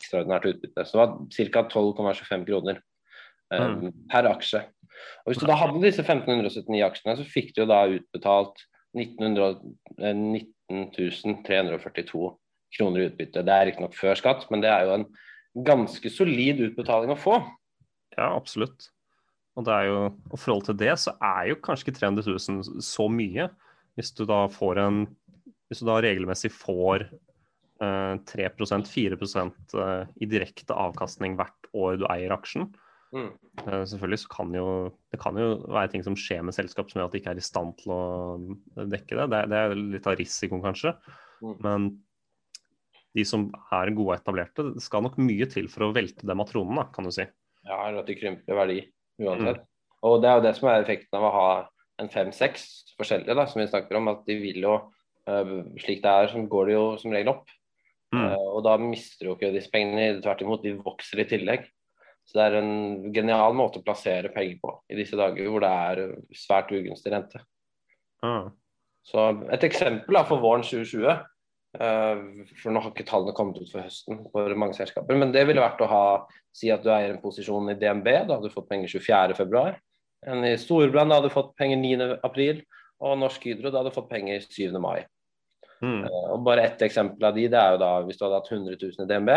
[0.00, 0.84] Ekstraordinært utbytte.
[0.88, 1.62] som var ca.
[1.70, 2.80] 12,25 kroner
[3.54, 3.92] um, mm.
[4.10, 4.64] per aksje.
[5.22, 8.64] Og Hvis du da hadde disse 1579 aksjene, så fikk du jo da utbetalt
[8.98, 9.38] 19,
[10.02, 12.32] 19 342
[12.74, 13.46] kroner i utbytte.
[13.46, 15.06] Det er riktignok før skatt, men det er jo en
[15.68, 17.38] ganske solid utbetaling å få.
[18.16, 18.90] Ja, absolutt.
[19.54, 22.82] Og, det er jo, og forhold til det, så er jo kanskje ikke 300 000
[22.82, 23.48] så mye.
[23.98, 25.06] Hvis du da får en
[25.68, 27.08] Hvis du da regelmessig får
[27.82, 32.70] eh, 3% 4 eh, i direkte avkastning hvert år du eier aksjen,
[33.12, 33.28] mm.
[33.66, 34.68] eh, selvfølgelig så kan jo
[35.12, 37.42] det kan jo være ting som skjer med selskap som gjør at de ikke er
[37.42, 38.02] i stand til å
[38.80, 39.28] dekke det.
[39.34, 40.94] Det, det er litt av risikoen, kanskje.
[41.44, 41.56] Mm.
[41.66, 41.90] Men
[43.18, 46.48] de som er gode etablerte, det skal nok mye til for å velte dem av
[46.48, 47.28] tronen, da, kan du si.
[47.68, 48.82] Ja, eller at de krymper verdi
[49.20, 49.60] uansett.
[49.60, 49.74] Mm.
[50.08, 51.48] Og det er jo det som er effekten av å ha
[52.02, 52.66] en fem-seks
[52.98, 54.10] forskjellige da, som vi snakker om.
[54.12, 54.76] At de vil jo,
[55.30, 57.50] uh, slik det er, så går det jo som regel opp.
[58.14, 58.22] Mm.
[58.24, 61.68] Uh, og da mister du jo ikke disse pengene, tvert imot, de vokser i tillegg.
[62.28, 65.70] Så det er en genial måte å plassere penger på i disse dager hvor det
[65.72, 66.00] er
[66.36, 67.40] svært ugunstig rente.
[68.20, 68.50] Mm.
[69.08, 71.22] Så et eksempel da, for våren 2020 uh,
[71.80, 72.20] eh,
[72.60, 75.64] for Nå har ikke tallene kommet ut for høsten for mange selskaper, men det ville
[75.64, 76.04] vært å ha,
[76.52, 78.10] si at du eier en posisjon i DNB.
[78.28, 79.64] Da hadde du fått penger 24.2.
[80.26, 82.64] En i Storbrann hadde fått penger 9.4,
[83.06, 84.74] og Norsk Hydro hadde fått penger 7.
[84.82, 85.04] mai.
[85.78, 86.02] Mm.
[86.08, 88.50] Uh, og bare ett eksempel av de, det er jo da hvis du hadde hatt
[88.50, 89.30] 100 000 i DNB,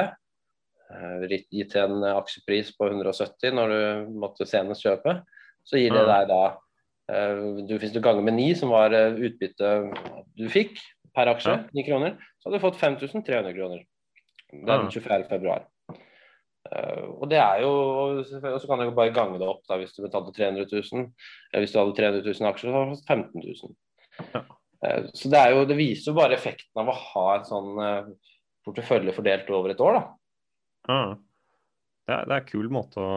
[0.90, 5.20] uh, gitt en aksjepris på 170 når du måtte senest kjøpe,
[5.68, 9.94] så gir det deg da uh, du, Hvis du ganger med 9, som var utbyttet
[10.40, 10.82] du fikk
[11.14, 13.86] per aksje, 9 kroner, så hadde du fått 5300 kroner.
[14.52, 15.28] Det er den 24.
[15.30, 15.68] februar.
[16.70, 19.96] Uh, og det er jo, og så kan jeg bare gange det opp da, hvis
[19.96, 21.08] du betalte 300 000.
[21.58, 23.78] Hvis du hadde 300 000 aksjer, så hadde du 15 000.
[24.36, 24.44] Ja.
[24.82, 27.82] Uh, så det, er jo, det, viser jo bare effekten av å ha en sånn
[28.66, 29.98] portefølje fordelt over et år.
[29.98, 30.04] da.
[30.90, 31.02] Ja.
[32.06, 33.16] Det, er, det er en kul måte å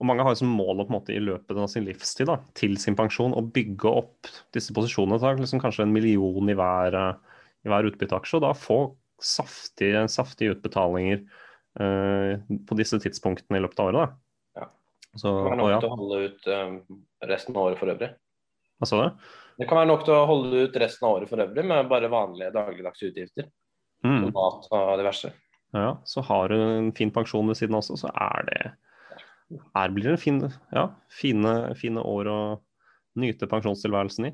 [0.00, 2.30] og Mange har jo som mål å på en måte i løpet av sin livstid
[2.30, 5.18] da, til sin pensjon å bygge opp disse posisjonene.
[5.20, 6.96] Ta liksom kanskje en million i hver,
[7.60, 8.78] i hver utbytteaksje, og da få
[9.20, 14.00] saftige, saftige utbetalinger Eh, på disse tidspunktene i løpet av året.
[14.00, 14.62] Da.
[14.62, 14.66] Ja.
[15.14, 15.78] Så, det kan være nok ja.
[15.78, 16.74] til å holde ut um,
[17.30, 18.10] resten av året for øvrig.
[18.80, 19.30] Hva sa du?
[19.60, 22.10] Det kan være nok til å holde ut resten av året for øvrig med bare
[22.12, 23.50] vanlige dagligdagse utgifter.
[24.06, 24.30] Mm.
[24.32, 25.32] Mat og diverse.
[25.76, 28.62] Ja, så har du en fin pensjon ved siden også, så er det
[29.74, 30.40] her blir det fin,
[30.74, 32.40] ja, fine, fine år å
[33.20, 34.32] nyte pensjonstilværelsen i.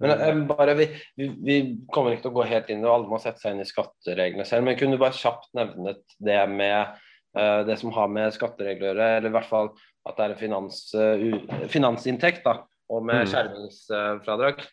[0.00, 1.56] Men eh, bare, vi, vi, vi
[1.92, 4.46] kommer ikke til å gå helt inn, og alle må sette seg inn i skattereglene
[4.48, 4.66] selv.
[4.66, 6.94] Men kunne du bare kjapt nevnet det med
[7.36, 9.70] uh, det som har med skatteregler å gjøre, eller i hvert fall
[10.08, 13.30] at det er en finans, uh, finansinntekt, da, og med Mm.
[13.32, 14.64] skjermingsfradrag?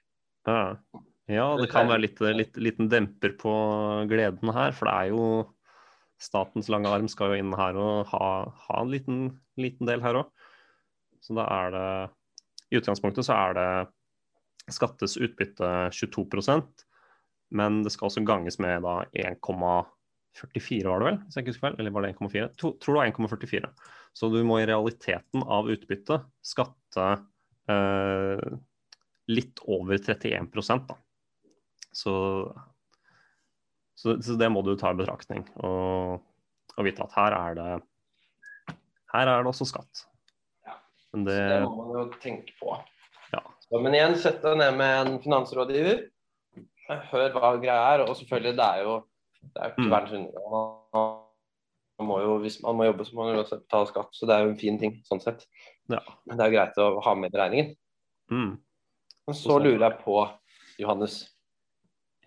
[0.47, 0.62] Ja,
[1.27, 3.53] ja det kan være litt, litt liten demper på
[4.08, 5.27] gleden her, for det er jo
[6.23, 9.19] statens lange arm skal jo inn her og ha, ha en liten,
[9.60, 10.32] liten del her òg.
[11.21, 11.89] Så da er det
[12.71, 13.69] I utgangspunktet så er det
[14.73, 16.88] skattes utbytte 22%
[17.49, 21.77] men det skal også ganges med 1,44 var det vel, hvis jeg ikke husker feil,
[21.80, 22.41] eller var det 1,4?
[22.41, 23.69] Jeg Tror det var 1,44.
[24.17, 27.06] Så du må i realiteten av utbytte skatte
[27.71, 28.47] eh,
[29.32, 30.49] litt over 31
[30.89, 30.97] da.
[31.95, 32.15] Så,
[33.97, 35.47] så, så det må du ta i betraktning.
[35.63, 36.19] Og,
[36.75, 37.71] og vite at her er det
[39.08, 40.03] her er det også skatt.
[40.67, 40.75] Ja.
[41.15, 42.75] Men Det, så det må man jo tenke på.
[43.71, 46.06] Men igjen, sett deg ned med en finansrådgiver.
[47.12, 48.06] Hør hva greia er.
[48.08, 48.93] Og selvfølgelig, det er jo
[49.53, 49.91] det er ikke Mm.
[49.91, 51.23] verdens undergang.
[51.99, 54.10] Man må jo, hvis man må jobbe, så må man også betale skatt.
[54.13, 55.45] Så det er jo en fin ting sånn sett.
[55.89, 55.99] Ja.
[56.25, 57.75] Men det er greit å ha med i beregningen.
[58.32, 58.58] mm,
[59.27, 60.17] Men så lurer jeg på,
[60.80, 61.30] Johannes,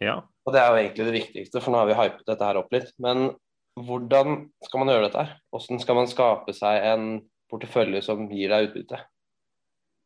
[0.00, 0.16] ja.
[0.46, 2.72] og det er jo egentlig det viktigste, for nå har vi hypet dette her opp
[2.72, 2.92] litt.
[2.98, 3.36] Men
[3.78, 5.36] hvordan skal man gjøre dette her?
[5.52, 7.06] Hvordan skal man skape seg en
[7.50, 9.00] portefølje som gir deg utbytte?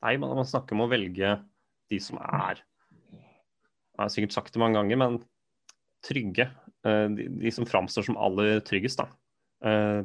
[0.02, 1.36] Nei, man, man snakker om å velge
[1.92, 5.20] de som er Jeg har sikkert sagt det mange ganger, men
[6.04, 6.48] trygge.
[6.84, 9.06] Eh, De, de som framstår som aller tryggest, da.
[9.64, 10.02] Eh,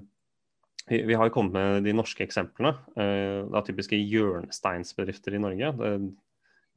[0.90, 2.76] Vi, vi har kommet med de norske eksemplene.
[2.96, 5.74] Eh, Det er typiske hjørnesteinsbedrifter i Norge.
[5.78, 5.92] Det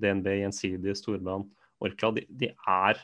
[0.02, 1.46] DNB, Gjensidige, Storbrann,
[1.80, 2.10] Orkla.
[2.16, 2.98] De, de er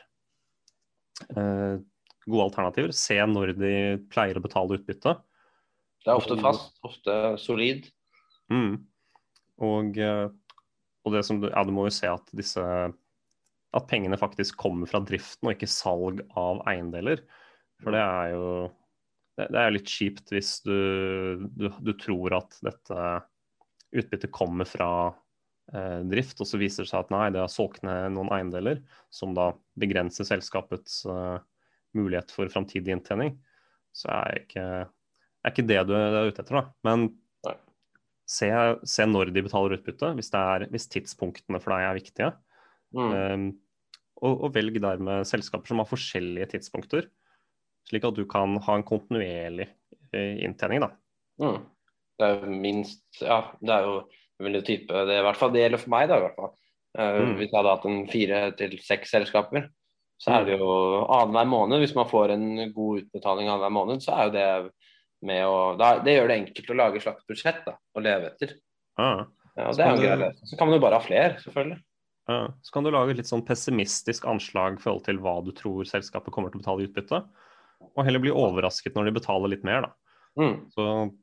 [1.37, 1.79] eh,
[2.27, 2.91] gode alternativer.
[2.95, 3.73] Se når de
[4.11, 5.15] pleier å betale utbytte.
[6.03, 7.87] Det er ofte fast, ofte solid.
[8.51, 8.85] Mm.
[9.65, 10.27] Og, eh,
[11.05, 15.01] og det som ja, du må jo se at disse At pengene faktisk kommer fra
[15.05, 17.21] driften og ikke salg av eiendeler.
[17.83, 18.45] For det er jo
[19.39, 23.03] det, det er litt kjipt hvis du, du, du tror at dette
[23.95, 24.89] utbyttet kommer fra
[25.73, 28.81] eh, drift, og så viser det seg at nei, det har solgt ned noen eiendeler,
[29.13, 31.37] som da begrenser selskapets eh,
[31.97, 33.37] mulighet for framtidig inntjening.
[33.95, 34.67] Så er ikke,
[35.45, 36.67] er ikke det du er ute etter, da.
[36.89, 37.09] Men.
[38.29, 38.49] Se,
[38.85, 42.29] se når de betaler utbytte, hvis, det er, hvis tidspunktene for deg er viktige.
[42.95, 43.09] Mm.
[43.09, 43.49] Um,
[44.19, 47.09] og, og velg dermed selskaper som har forskjellige tidspunkter,
[47.89, 49.69] slik at du kan ha en kontinuerlig
[50.13, 50.83] eh, inntjening.
[50.85, 50.91] da.
[51.41, 51.59] Mm.
[52.19, 53.93] Det er jo minst Ja, det er jo
[54.43, 56.17] vel en type Det er i hvert fall det gjelder for meg, da.
[56.19, 56.55] i hvert fall.
[56.97, 57.35] Uh, Mm.
[57.37, 59.69] Hvis jeg hadde hatt en fire til seks selskaper,
[60.19, 60.69] så er det jo
[61.05, 61.79] annenhver måned.
[61.79, 64.47] Hvis man får en god utbetaling annenhver måned, så er jo det
[65.25, 68.53] å da, Det gjør det enkelt å lage et slags budsjett da, å leve etter.
[68.97, 69.25] Ja,
[69.57, 71.81] Ja, Så det kan en du- Så kan man jo bare ha flere, selvfølgelig.
[72.29, 72.47] ja.
[72.63, 75.83] Så kan du lage et litt sånn pessimistisk anslag i forhold til hva du tror
[75.83, 77.27] selskapet kommer til å betale i utbytte,
[77.97, 79.81] og heller bli overrasket når de betaler litt mer.
[79.81, 79.91] da.
[80.37, 80.71] Mm.
[80.71, 81.13] Så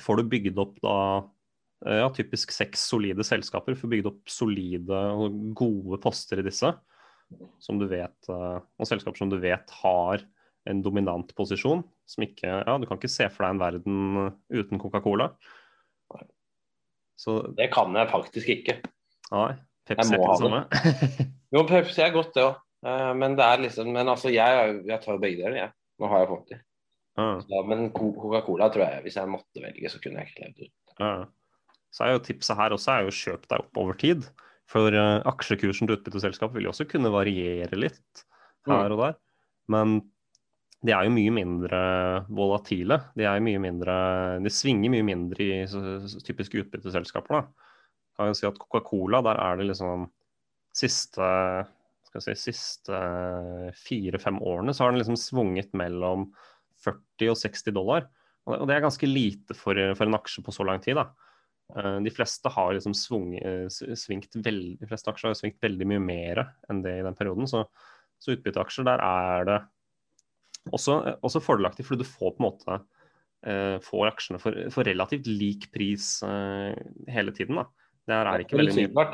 [0.00, 1.24] får du bygd opp da
[1.86, 3.74] eh, ja, typisk seks solide selskaper.
[3.74, 6.74] Får bygd opp solide og gode poster i disse,
[7.58, 10.20] som du vet, eh, og selskaper som du vet har
[10.66, 11.82] en dominant posisjon.
[12.12, 15.30] Som ikke, ja, Du kan ikke se for deg en verden uten Coca-Cola.
[17.16, 18.78] Så Det kan jeg faktisk ikke.
[19.32, 19.52] nei,
[19.88, 21.30] Pepsi er ikke det samme.
[21.54, 22.58] Jo, Pepsi er godt, det òg.
[23.16, 25.72] Men det er liksom Men altså, jeg, jeg tar jo begge deler, jeg.
[26.02, 26.58] Nå har jeg fått det.
[27.20, 30.62] Ja, Så, men Coca-Cola tror jeg, hvis jeg måtte velge, så kunne jeg ikke levd
[30.64, 30.74] uten.
[31.04, 31.14] ja.
[31.92, 34.22] Så er jo tipset her også er jo kjøp deg opp over tid.
[34.72, 38.22] For eh, aksjekursen til utbytteselskap vil jo også kunne variere litt
[38.64, 39.18] her og der.
[39.68, 39.98] Men
[40.82, 41.80] de er jo mye mindre
[42.28, 42.98] volatile.
[43.14, 43.94] De mye mindre
[44.42, 45.66] De svinger mye mindre i
[46.26, 47.28] typiske utbytteselskaper.
[47.28, 47.68] da.
[48.16, 50.08] Kan jo si at Coca-Cola, der er det liksom
[50.74, 51.28] siste
[52.08, 52.98] skal si, siste
[53.86, 56.26] fire-fem årene så har den liksom svunget mellom
[56.82, 58.08] 40 og 60 dollar.
[58.46, 60.96] Og det- er ganske lite for, for en aksje på så lang tid.
[60.96, 61.06] da.
[61.76, 65.86] Eh, De fleste har liksom svung, eh, svingt veldig, de fleste aksjer har svingt veldig
[65.86, 67.46] mye mer enn det i den perioden.
[67.46, 67.66] Så,
[68.20, 69.62] så utbytteaksjer, der er det
[70.70, 72.78] også, også fordelaktig, fordi du får på en måte
[73.46, 76.76] eh, får aksjene for, for relativt lik pris eh,
[77.12, 77.58] hele tiden.
[77.60, 77.66] da.
[78.10, 79.08] Der er det ikke veldig mye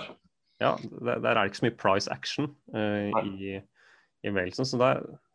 [0.58, 4.66] ja, der, der er det ikke så mye price action eh, i, i bevegelsen.
[4.66, 4.78] Så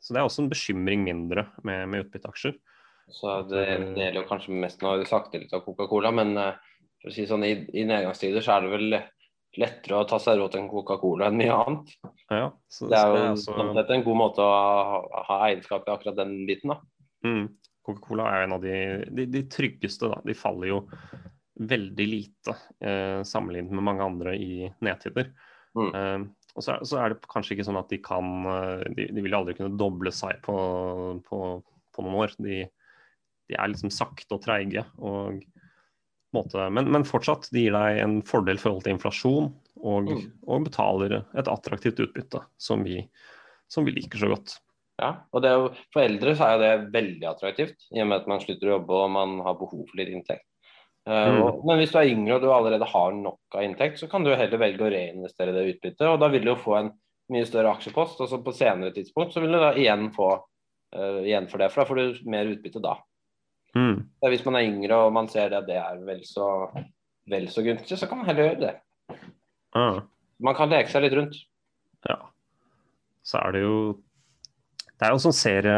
[0.04, 2.58] så det er også en bekymring mindre med, med utbytteaksjer.
[3.08, 3.64] Så det,
[3.96, 6.58] det gjelder jo kanskje mest Nå har du sagt det litt av Coca-Cola, men eh,
[7.02, 8.98] for å si sånn, i, i nedgangstider så er det vel
[9.60, 11.92] lettere å ta seg råd til en Coca-Cola enn mye annet.
[12.32, 15.88] Ja, så, Det er jo også- sånn sett en god måte å ha, ha eierskap
[15.88, 16.74] i akkurat den biten.
[16.74, 16.80] da.
[17.24, 17.50] Mm.
[17.84, 20.10] Coca-Cola er en av de, de, de tryggeste.
[20.10, 20.22] Da.
[20.26, 20.80] De faller jo
[21.60, 25.34] veldig lite eh, sammenlignet med mange andre i nedtider.
[25.78, 25.92] Mm.
[25.94, 29.08] Eh, og så er, så er, det kanskje ikke sånn at de kan eh, De,
[29.10, 30.56] de vil aldri kunne doble seg på,
[31.28, 31.40] på,
[31.94, 32.36] på noen år.
[32.38, 32.64] De,
[33.50, 34.86] de, er liksom sakte og treige.
[34.98, 35.42] Og,
[36.36, 39.50] måte, men, men, fortsatt, det gir deg en fordel i forhold til inflasjon,
[39.84, 40.28] og, mm.
[40.48, 43.02] og betaler et attraktivt utbytte som vi,
[43.72, 44.58] som vi liker så godt.
[45.02, 48.30] Ja, og det jo, For eldre så er det veldig attraktivt, i og med at
[48.30, 50.46] man slutter å jobbe og man har behov for litt inntekt.
[51.04, 54.08] Uh, og, men hvis du er yngre og du allerede har nok av inntekt, så
[54.08, 56.06] kan du heller velge å reinvestere det utbyttet.
[56.08, 56.94] og Da vil du jo få en
[57.34, 61.20] mye større aksjepost, og så på senere tidspunkt så vil du da igjen få uh,
[61.26, 61.72] igjen for det.
[61.74, 62.96] For da får du mer utbytte da.
[63.74, 64.06] Mm.
[64.30, 66.48] Hvis man er yngre og man ser at det er vel så,
[67.30, 68.74] vel så gunstig, så kan man heller gjøre det.
[69.74, 70.02] Ah.
[70.44, 71.38] Man kan leke seg litt rundt.
[72.08, 72.20] Ja.
[73.24, 73.78] Så er det jo
[75.00, 75.78] Det er jo sånn serie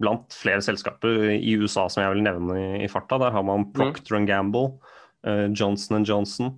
[0.00, 3.18] blant flere selskaper i USA som jeg vil nevne i, i farta.
[3.20, 3.72] Der har man mm.
[3.76, 4.26] Procter mm.
[4.28, 4.78] Gamble,
[5.26, 6.54] uh, Johnson Johnson,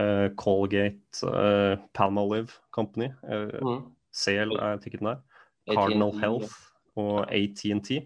[0.00, 3.10] uh, Colgate, uh, Palmolive Company.
[3.22, 3.84] Uh, mm.
[4.14, 5.22] CL er tikken der.
[5.70, 6.52] Cardinal Health
[7.00, 8.04] og ATNT.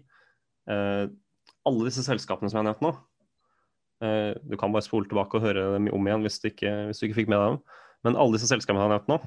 [0.69, 1.09] Uh,
[1.69, 2.93] alle disse selskapene som jeg har nevnt nå.
[3.99, 7.01] Uh, du kan bare spole tilbake og høre dem om igjen hvis du ikke, hvis
[7.01, 7.63] du ikke fikk med deg dem.
[8.07, 9.19] Men alle disse selskapene jeg har nevnt nå,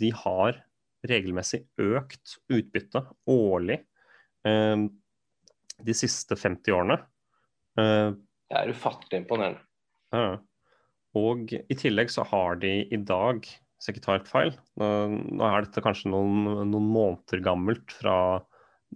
[0.00, 0.62] de har
[1.04, 3.82] regelmessig økt utbytte årlig
[4.48, 4.86] uh,
[5.84, 6.98] de siste 50 årene.
[7.78, 8.16] Uh,
[8.50, 9.60] det er ufattelig imponerende.
[10.14, 10.38] Ja.
[11.18, 14.88] Og i tillegg så har de i dag, hvis jeg ikke tar helt feil, nå,
[15.38, 18.16] nå er dette kanskje noen, noen måneder gammelt fra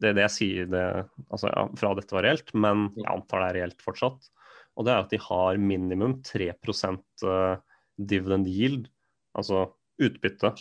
[0.02, 0.84] det, det jeg sier det,
[1.28, 4.30] altså, ja, fra dette var reelt, men jeg antar det er reelt fortsatt.
[4.78, 7.58] Og det er at de har minimum 3 uh,
[7.98, 8.86] dividend yield,
[9.34, 9.66] altså
[9.98, 10.52] utbytte,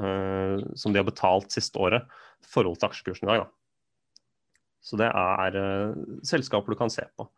[0.00, 2.08] uh, som de har betalt siste året,
[2.40, 3.44] i forhold til aksjekursen i dag.
[3.44, 4.24] Da.
[4.80, 7.28] Så det er uh, selskaper du kan se på.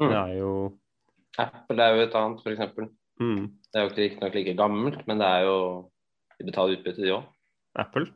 [0.00, 0.08] Mm.
[0.10, 0.52] Det er jo
[1.36, 2.90] Apple er jo et annet, f.eks.
[3.20, 3.42] Mm.
[3.72, 5.58] Det er jo ikke nok like gammelt, men det er jo
[6.36, 7.28] de betaler utbytte, de òg.
[7.80, 8.08] Apple?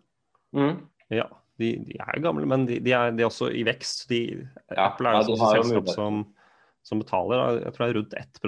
[0.56, 0.80] Mm.
[1.12, 1.26] Ja,
[1.60, 4.06] de, de, er gamle, men de, de, er, de, er, også i vekst.
[4.10, 4.20] De,
[4.70, 6.22] ja, Apple er ja, et selskap som,
[6.86, 8.40] som, betaler jeg tror det er rundt 1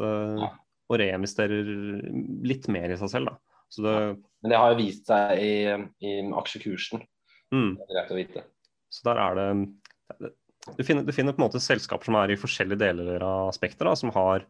[0.00, 0.50] uh, ja.
[0.90, 1.70] og reinvesterer
[2.46, 3.36] litt mer i seg selv.
[3.76, 3.94] Det,
[4.42, 5.54] men det har jo vist seg i,
[6.06, 7.02] i aksjekursen.
[7.54, 7.72] Mm.
[7.78, 8.44] Det er greit å vite.
[8.94, 9.48] Så der er det
[10.76, 14.00] du finner, du finner, på en måte selskaper som er i forskjellige deler av spekteret,
[14.00, 14.46] som har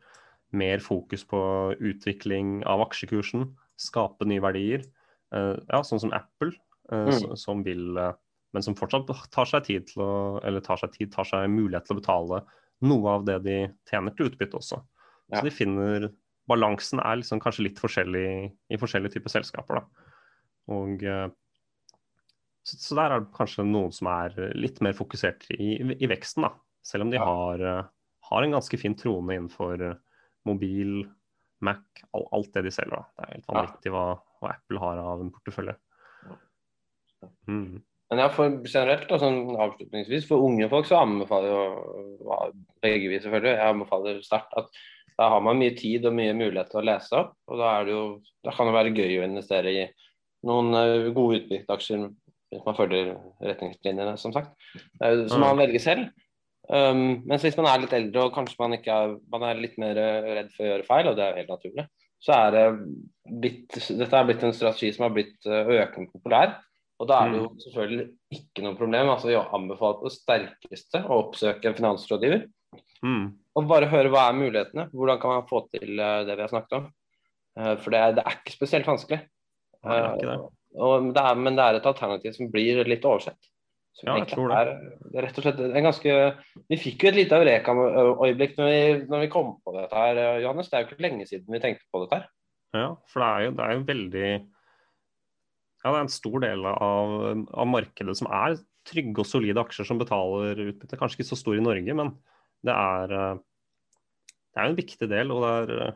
[0.57, 1.41] mer fokus på
[1.77, 4.87] utvikling av aksjekursen, skape nye verdier.
[5.35, 7.37] Uh, ja, sånn som Apple Eh, mm.
[7.41, 8.15] som vil eh,
[8.57, 10.13] men som fortsatt tar seg tid til å,
[10.47, 12.39] eller tar seg tid, tar seg mulighet til å betale
[12.89, 13.57] noe av det de
[13.91, 14.79] tjener til utbytte også.
[15.29, 15.41] Ja.
[15.41, 16.07] Så de finner
[16.49, 18.29] Balansen er liksom kanskje litt forskjellig
[18.73, 19.81] i forskjellige typer selskaper.
[19.83, 20.07] Da.
[20.77, 21.27] Og eh,
[22.65, 26.47] så, så, der er det kanskje noen som er litt mer fokusert i, i veksten,
[26.47, 26.55] da.
[26.87, 27.27] Selv om de ja.
[27.27, 27.65] har,
[28.31, 29.85] har, en ganske fin trone innenfor
[30.47, 31.03] mobil,
[31.67, 31.83] Mac,
[32.15, 32.97] alt det de selger.
[32.97, 33.05] Da.
[33.13, 34.07] Det er helt vanvittig hva,
[34.41, 35.77] hva Apple har av en portefølje.
[37.49, 37.79] Mm.
[38.11, 42.37] Men ja, for generelt, da, sånn avslutningsvis, for unge folk så anbefaler jo
[42.85, 44.71] begge vi selvfølgelig, jeg anbefaler sterkt at
[45.17, 47.33] da har man mye tid og mye mulighet til å lese opp.
[47.49, 48.05] og Da, det jo,
[48.45, 49.83] da kan det være gøy å investere i
[50.47, 52.07] noen uh, gode utbytteaksjer
[52.53, 54.53] hvis man følger retningslinjene, som sagt.
[55.01, 56.13] Jo som man velger selv.
[56.67, 59.75] Um, mens hvis man er litt eldre og kanskje man, ikke er, man er litt
[59.83, 61.87] mer redd for å gjøre feil, og det er helt naturlig,
[62.23, 62.65] så er det
[63.43, 66.55] blitt, dette er blitt en strategi som har blitt økende populær.
[66.97, 67.57] Og da er det jo mm.
[67.65, 68.05] selvfølgelig
[68.39, 69.11] ikke noe problem.
[69.13, 72.47] altså Jeg anbefaler på det sterkeste å oppsøke en finansrådgiver.
[73.05, 73.27] Mm.
[73.57, 74.87] Og bare høre hva er mulighetene.
[74.93, 76.87] Hvordan kan man få til uh, det vi har snakket om.
[77.57, 79.21] Uh, for det er, det er, ikke spesielt vanskelig.
[79.85, 80.39] Uh, det ikke det.
[81.17, 83.53] Det er, men det er et alternativ som blir litt oversett.
[84.05, 84.57] Ja, jeg tror det.
[84.57, 86.17] Er, det er rett og slett en ganske
[86.69, 88.75] Vi fikk jo et lite eureka-øyeblikk når,
[89.09, 90.69] når, vi kom på dette her, Johannes.
[90.69, 92.27] Det er jo ikke lenge siden vi tenkte på dette her.
[92.77, 94.31] Ja, for det er jo, det er jo veldig
[95.87, 97.13] ja, det er en stor del av,
[97.47, 100.99] av, markedet som er trygge og solide aksjer som betaler utbytte.
[100.99, 102.11] Kanskje ikke så stor i Norge, men
[102.67, 103.37] det er, eh,
[104.51, 105.31] det er en viktig del.
[105.31, 105.93] Og det er,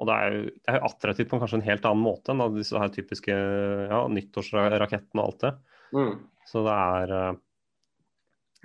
[0.00, 2.94] og det er, det er attraktivt på kanskje en helt annen måte enn disse her
[2.94, 5.52] typiske ja, nyttårsrakettene og alt det.
[5.98, 6.16] Mm.
[6.48, 7.42] Så det er, eh,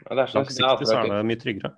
[0.06, 1.74] ja, det er Langsiktig så er det mye tryggere.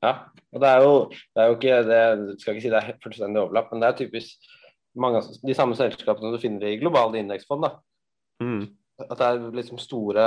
[0.00, 0.14] Ja,
[0.48, 2.00] og det er jo, det er jo ikke det,
[2.40, 4.50] skal ikke si det er fullstendig overlapp, men det er typisk
[4.96, 7.68] mange, de samme selskapene du finner i globale indeksfond.
[7.68, 7.76] da
[8.40, 8.64] Mm.
[9.06, 10.26] At det er liksom store,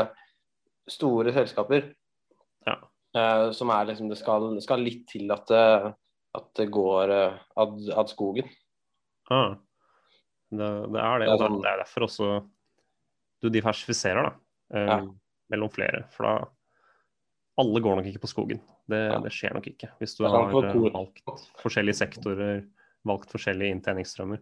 [0.90, 1.92] store selskaper
[2.68, 2.78] ja.
[3.18, 5.68] uh, som er liksom Det skal, skal litt til at det,
[6.40, 8.50] at det går uh, ad, ad, skogen.
[9.34, 9.56] Ah.
[10.54, 11.30] Det, det, er det.
[11.34, 12.34] Og sånn, det er derfor også
[13.44, 14.36] du diversifiserer da,
[14.78, 15.00] uh, ja.
[15.54, 16.06] mellom flere.
[16.14, 16.36] For da
[17.62, 18.62] alle går nok ikke på skogen.
[18.90, 19.18] Det, ja.
[19.24, 19.94] det skjer nok ikke.
[20.02, 21.28] Hvis du har valgt
[21.62, 22.64] forskjellige sektorer
[23.08, 24.42] valgt forskjellige inntjeningsstrømmer.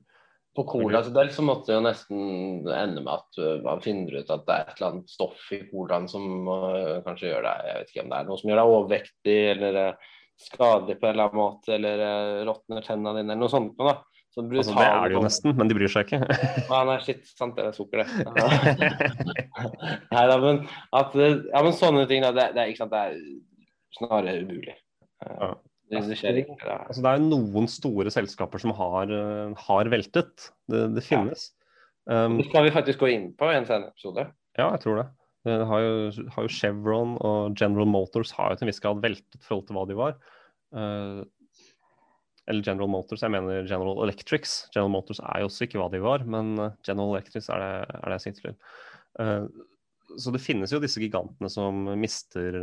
[0.56, 2.24] På Colas del så måtte det jo nesten
[2.68, 5.62] ende med at uh, man finner ut at det er et eller annet stoff i
[5.70, 8.60] colaen som uh, kanskje gjør deg Jeg vet ikke om det er noe som gjør
[8.60, 10.10] deg overvektig eller uh,
[10.42, 13.94] skadelig på en eller annen måte, eller uh, råtner tennene dine, eller noe sånt noe,
[13.94, 14.08] da.
[14.32, 16.38] Så Altså, det er det jo nesten, men de bryr seg ikke.
[16.72, 18.86] Ja, nei, shit, sant det er sukker, det.
[20.16, 20.62] nei da, men
[20.96, 24.78] at Ja, men sånne ting, da, det, det, er, ikke sant, det er snarere umulig.
[25.28, 25.52] Ja.
[25.92, 26.58] Det, det skjer ikke.
[26.62, 26.76] Det.
[26.88, 30.52] Altså, det er noen store selskaper som har, eh, har veltet.
[30.72, 31.50] Det, det finnes.
[32.10, 34.30] Um, Det skal vi faktisk gå inn på en senere episode.
[34.58, 35.10] ja, jeg tror det.
[35.46, 39.00] Det har jo, har jo Chevron og General Motors har jo til en viss grad
[39.02, 40.18] veltet i forhold til hva de var.
[40.78, 41.22] Eh,
[42.52, 44.68] eller General Motors, jeg mener General Electrics.
[44.74, 47.72] General Motors er jo også ikke hva de var, men eh, General Electrics er det,
[47.98, 48.60] er det jeg sikter til.
[49.24, 49.50] Eh,
[50.22, 52.58] så det finnes jo disse gigantene som mister,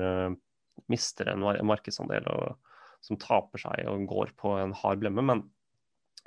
[0.93, 2.59] mister en markedsandel og
[3.05, 5.24] som taper seg og går på en hard blemme.
[5.24, 5.44] Men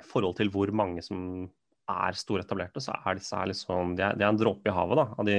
[0.00, 1.46] i forhold til hvor mange som
[1.92, 4.74] er store etablerte, så er disse her liksom De er, de er en dråpe i
[4.74, 5.38] havet da, av de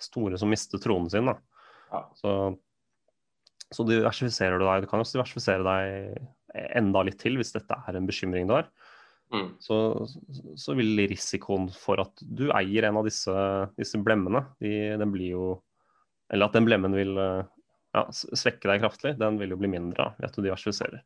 [0.00, 1.28] store som mister tronen sin.
[1.28, 1.36] da.
[1.90, 2.04] Ja.
[2.16, 2.34] Så,
[3.70, 4.84] så diversifiserer du deg.
[4.84, 8.70] Du kan også diversifisere deg enda litt til hvis dette er en bekymring du har.
[9.30, 9.52] Mm.
[9.62, 9.76] Så,
[10.58, 13.34] så vil risikoen for at du eier en av disse,
[13.78, 15.50] disse blemmene, de, den blir jo
[16.30, 17.18] Eller at den blemmen vil
[17.96, 21.02] ja, svekke deg kraftig, den vil jo bli mindre ved at du diversifiserer.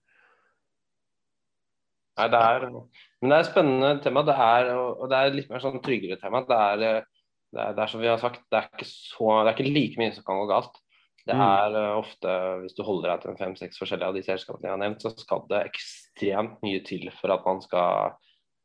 [2.15, 4.23] Nei, det er, men det er et spennende tema.
[4.27, 6.45] Det er, og det er litt mer sånn tryggere tema.
[6.47, 7.25] Det er, eh,
[7.55, 9.75] det er, det er som vi har sagt, det er ikke, så, det er ikke
[9.75, 10.79] like mye som kan gå galt.
[11.25, 11.41] Det Mm.
[11.41, 11.99] er mm.
[11.99, 15.15] ofte, hvis du holder deg til fem-seks forskjellige av de selskapene jeg har nevnt, så
[15.17, 18.19] skal det ekstremt mye til for at man skal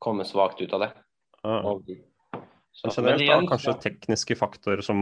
[0.04, 0.90] komme svakt ut av det.
[1.40, 1.62] Ja.
[1.72, 1.88] Og,
[2.76, 5.00] så, generelt igjen, da, kanskje tekniske faktorer som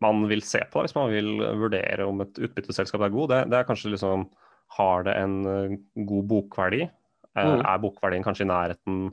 [0.00, 3.28] man vil se på da, hvis man vil vurdere om et utbytteselskap er god.
[3.32, 4.28] Det, det er kanskje liksom
[4.76, 5.76] Har det en eh,
[6.06, 6.82] god bokverdi?
[6.84, 7.60] Eh, Mm.
[7.66, 9.10] Er bokverdien kanskje i nærheten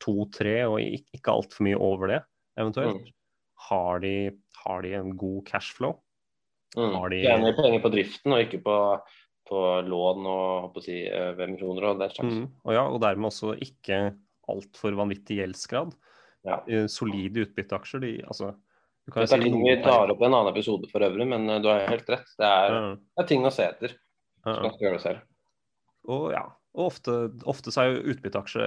[0.00, 2.20] to-tre, og ik- ikke altfor mye over det,
[2.58, 3.02] eventuelt?
[3.02, 3.14] Mm.
[3.68, 4.30] Har, de,
[4.64, 5.96] har de en god cashflow?
[6.76, 8.76] mm, har de- tjener penger på driften og ikke på,
[9.48, 12.34] på lån og si, hvem kroner og den slags.
[12.34, 12.48] Mm.
[12.64, 14.14] Og ja, og dermed også ikke
[14.48, 15.94] altfor vanvittig gjeldsgrad.
[16.44, 16.60] Ja.
[16.68, 18.52] Eh, Solide utbytteaksjer, de altså
[19.14, 21.68] Dette er ting vi tar opp i en annen episode for øvrig, men eh, du
[21.70, 22.28] har helt rett.
[22.38, 23.94] Det er, Ja, det er ting å se etter.
[24.44, 25.22] Skal skal gjøre det selv.
[26.08, 26.44] Og ja,
[26.78, 27.14] og ofte,
[27.50, 28.66] ofte så er jo utbytteaksje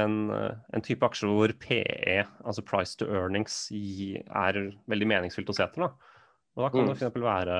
[0.00, 4.60] en, eh, en type aksje hvor PE, altså price to earnings, er
[4.90, 5.86] veldig meningsfylt å se etter.
[5.86, 6.18] Da.
[6.58, 7.00] Og da kan det Mm.
[7.00, 7.22] f.eks.
[7.24, 7.56] være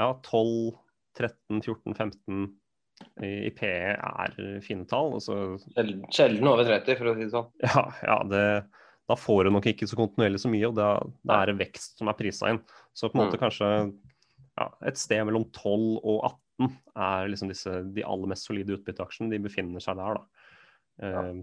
[0.00, 0.78] ja, 12,
[1.18, 2.48] 13, 14, 15
[3.22, 4.34] i, PE er
[4.64, 5.14] fine tall.
[5.20, 7.48] Sjelden, sjelden over 30, for å si det sånn.
[7.64, 8.44] ja, ja det,
[9.10, 10.88] da får du nok ikke så kontinuerlig så mye, og da,
[11.26, 12.60] da er det vekst som er prisa inn.
[12.94, 13.42] Så på en måte Mm.
[13.42, 13.70] kanskje
[14.60, 16.20] ja, et sted mellom 12 og
[16.60, 19.30] 18 er liksom disse, de aller mest solide utbytteaksjene.
[19.32, 20.22] De befinner seg der, da.
[21.02, 21.40] Eh,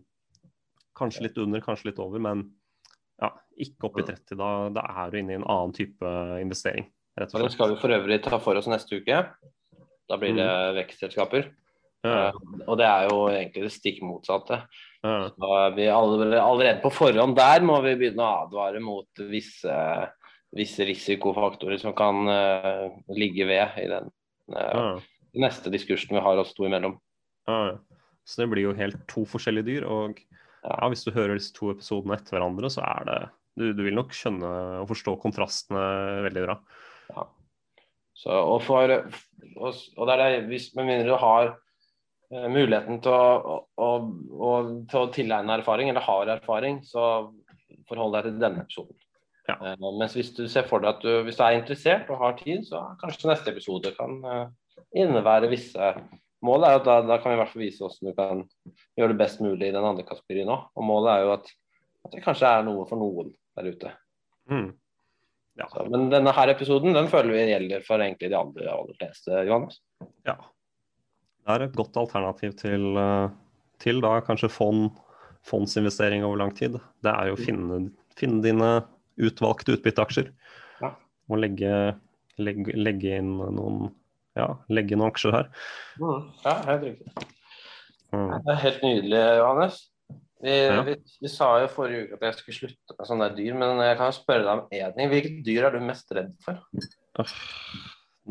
[0.98, 2.40] Kanskje litt under, kanskje litt over, men
[3.22, 3.28] ja,
[3.62, 4.38] ikke opp i 30.
[4.40, 6.10] Da, da er du inne i en annen type
[6.42, 6.88] investering,
[7.20, 7.44] rett Og slett.
[7.52, 9.20] det skal vi for øvrig ta for oss neste uke.
[10.10, 10.48] Da blir det
[10.80, 11.52] vekstselskaper.
[12.06, 12.34] Ja, Eh,
[12.68, 14.62] Og det er jo egentlig det stikk motsatte.
[15.04, 19.08] ja, Så er vi allerede, allerede på forhånd der må vi begynne å advare mot
[19.32, 19.74] visse,
[20.56, 24.10] visse risikofaktorer som kan uh, ligge ved i den
[24.54, 25.00] uh, ja,
[25.34, 26.98] neste diskursen vi har oss to imellom.
[28.28, 29.88] Så det blir jo helt to forskjellige dyr.
[29.88, 30.20] Og
[30.92, 33.20] hvis du hører disse to episodene etter hverandre, så er det
[33.58, 34.50] du, du vil nok skjønne
[34.84, 35.84] og forstå kontrastene
[36.28, 36.58] veldig bra.
[37.14, 37.24] Ja.
[38.18, 41.56] Så, og, for, og, og det er det, hvis, med mindre du har
[42.32, 43.90] muligheten til å, å,
[44.36, 44.54] å,
[44.92, 47.04] til å tilegne erfaring, eller har erfaring, så
[47.88, 48.98] forhold deg til denne episoden.
[49.48, 49.56] Ja.
[49.62, 52.36] Uh, mens hvis du ser for deg at du, hvis du er interessert og har
[52.40, 54.48] tid, så kanskje neste episode kan uh,
[54.96, 55.94] innebære visse
[56.46, 58.42] Målet er at da, da kan vi i hvert fall vise hvordan du kan
[59.00, 60.68] gjøre det best mulig i den andre kategorien òg.
[60.78, 61.48] Og målet er jo at,
[62.06, 63.94] at det kanskje er noe for noen der ute.
[64.54, 64.68] Mm.
[65.58, 65.66] Ja.
[65.72, 69.34] Så, men denne her episoden den føler vi gjelder for egentlig de aller, aller fleste,
[69.50, 69.82] Johannes.
[70.30, 70.38] ja.
[71.48, 73.30] Det er et godt alternativ til, eh,
[73.80, 74.90] til da kanskje fond,
[75.48, 76.76] fondsinvestering over lang tid.
[77.04, 77.78] Det er jo å finne,
[78.20, 78.72] finne dine
[79.18, 80.34] utvalgte utbytteaksjer.
[80.82, 80.92] Ja.
[81.32, 81.72] Og legge,
[82.38, 83.88] legge, legge inn noen
[84.38, 85.48] ja, legge noen aksjer her.
[86.44, 87.28] Ja, helt riktig.
[88.14, 88.34] Mm.
[88.44, 89.80] Det er helt nydelig, Johannes.
[90.44, 90.82] Vi, Ja.
[90.86, 90.94] vi,
[91.24, 94.12] vi sa jo forrige uke at jeg skulle slutte med sånne dyr, men jeg kan
[94.12, 95.10] jo spørre deg om én ting.
[95.10, 96.60] Hvilket dyr er du mest redd for?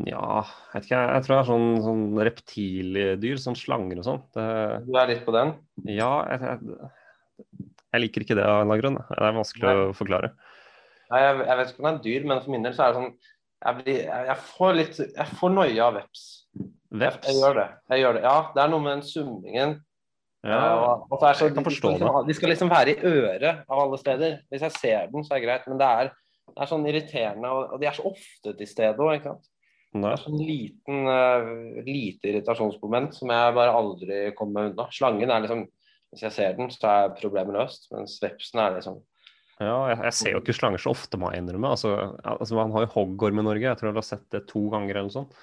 [0.05, 0.43] Ja,
[0.73, 0.99] jeg vet ikke.
[1.09, 4.19] Jeg, tror det er sånn, sånn reptildyr, sånn slanger og sånn.
[4.35, 5.55] Det- Du er litt på den?
[5.89, 6.91] Ja, jeg, jeg,
[7.93, 8.99] jeg liker ikke det av en eller annen grunn.
[9.09, 10.29] Det er vanskelig å forklare.
[11.09, 12.93] Nei, jeg, jeg vet ikke om det er dyr, men for min del så er
[12.93, 13.11] det sånn
[13.57, 16.23] Jeg, blir, jeg, får litt Jeg får noia av veps.
[16.91, 17.27] Veps.
[17.27, 17.67] jeg gjør det.
[17.89, 18.23] Jeg gjør det.
[18.27, 19.75] Ja, det er noe med den summingen
[20.45, 22.93] Ja, og, og så så, jeg kan de, forstå skal liksom, de skal liksom være
[22.93, 24.37] i øret av alle steder.
[24.51, 26.11] Hvis jeg ser den, så er det greit, men det er,
[26.53, 29.49] det er sånn irriterende, og, og de er så ofte til stede òg, ikke sant.
[29.93, 30.11] Det Nei.
[30.11, 34.87] er sånn liten, uh, lite irritasjonsmoment som jeg bare aldri kommer meg unna.
[34.93, 35.67] Slangen er liksom
[36.11, 39.01] Hvis jeg ser den, så er problemet løst, mens vepsen er liksom
[39.59, 41.71] Ja, jeg, jeg ser jo ikke slanger så ofte, må jeg innrømme.
[41.73, 44.67] Altså, altså, man har jo hoggorm i Norge, jeg tror jeg har sett det to
[44.69, 45.33] ganger eller noe sånt.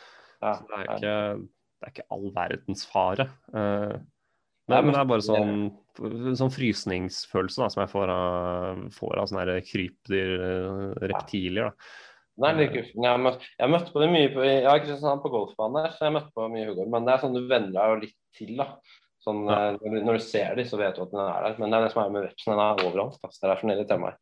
[0.40, 1.16] ja, Så det er ikke,
[1.80, 3.28] det er ikke all verdens fare.
[3.52, 3.96] Uh,
[4.70, 5.58] Nei, men- det er bare sånn,
[6.40, 11.68] sånn frysningsfølelse da, som jeg får av, får av sånne krypdyr, eh, reptilier.
[11.68, 11.72] Da.
[12.34, 13.04] Den er litt guffen.
[13.04, 15.30] Jeg har møtt, jeg har møtt på det mye på, jeg har ikke sånn på
[15.30, 16.90] golfbanen der, så jeg har møtt på mye huggorm.
[16.90, 18.66] Men det er sånn du venner deg jo litt til, da.
[19.24, 19.58] Sånn, Ja.
[19.70, 21.58] eh, når, du, ser dem, så vet du at den er der.
[21.62, 23.20] Men det er det som er med vepsen, den er overalt.
[23.22, 24.14] fast det er derfor den irriterer meg.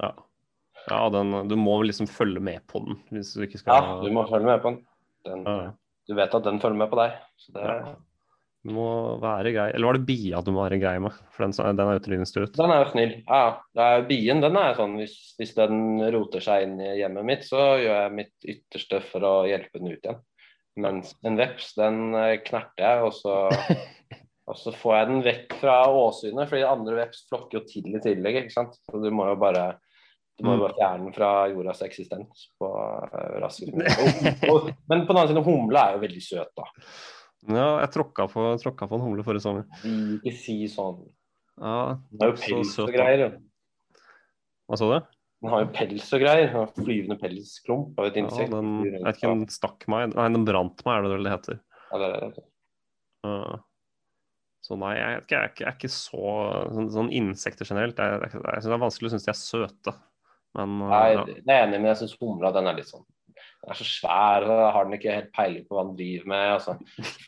[0.00, 0.12] Ja,
[0.88, 4.08] ja den, du må liksom følge med på den hvis du ikke skal Ja, du
[4.14, 4.80] må følge med på den.
[5.28, 5.72] den Ja.
[6.08, 7.12] Du vet at den følger med på deg.
[7.36, 7.94] Så det, Ja.
[8.62, 8.88] Du må
[9.22, 9.68] være grei.
[9.74, 11.14] Eller var det bia du må være grei med?
[11.34, 12.54] For den, den er utrydningstruet.
[12.54, 13.14] Den er jo snill.
[13.26, 13.44] Ja,
[13.74, 17.72] det bien den er sånn hvis, hvis den roter seg inn i hjemmet mitt, så
[17.82, 20.20] gjør jeg mitt ytterste for å hjelpe den ut igjen.
[20.82, 23.34] Mens en veps, den eh, knerter jeg, og så,
[24.48, 28.02] og så får jeg den vekk fra åsynet, fordi andre veps flokker jo til i
[28.04, 28.78] tillegg, ikke sant.
[28.86, 29.72] Så du må jo bare
[30.40, 33.90] du må bare fjerne den fra jordas eksistens på uh, raskest mulig.
[34.88, 36.64] Men på den annen side, humle er jo veldig søt, da.
[37.50, 39.64] Ja, jeg tråkka på, tråkka på en humle forrige sommer.
[39.82, 41.00] Vi ikke si sånn.
[41.58, 43.24] Ja, Den har jo pels og greier.
[43.24, 43.98] jo.
[44.70, 45.10] Hva sa du?
[45.42, 46.54] Den har jo pels og greier.
[46.78, 50.84] Flyvende pelsklump av et Ja, den, jeg vet ikke den stakk meg Nei, den brant
[50.86, 51.60] meg, er det vel det heter.
[51.90, 52.46] Ja, det er det.
[53.26, 53.58] Uh,
[54.62, 56.22] Så nei, jeg, jeg, jeg, er jeg er ikke så
[56.74, 59.38] Sånn, sånn insekter generelt Jeg, jeg, jeg synes det er vanskelig å synes de er
[59.42, 59.94] søte.
[60.58, 61.26] Men uh, Nei, ja.
[61.26, 63.04] det er enig, men jeg syns humla den er litt sånn
[63.62, 66.46] er så svær, og har den ikke helt peiling på hva den driver med.
[66.56, 66.76] Og så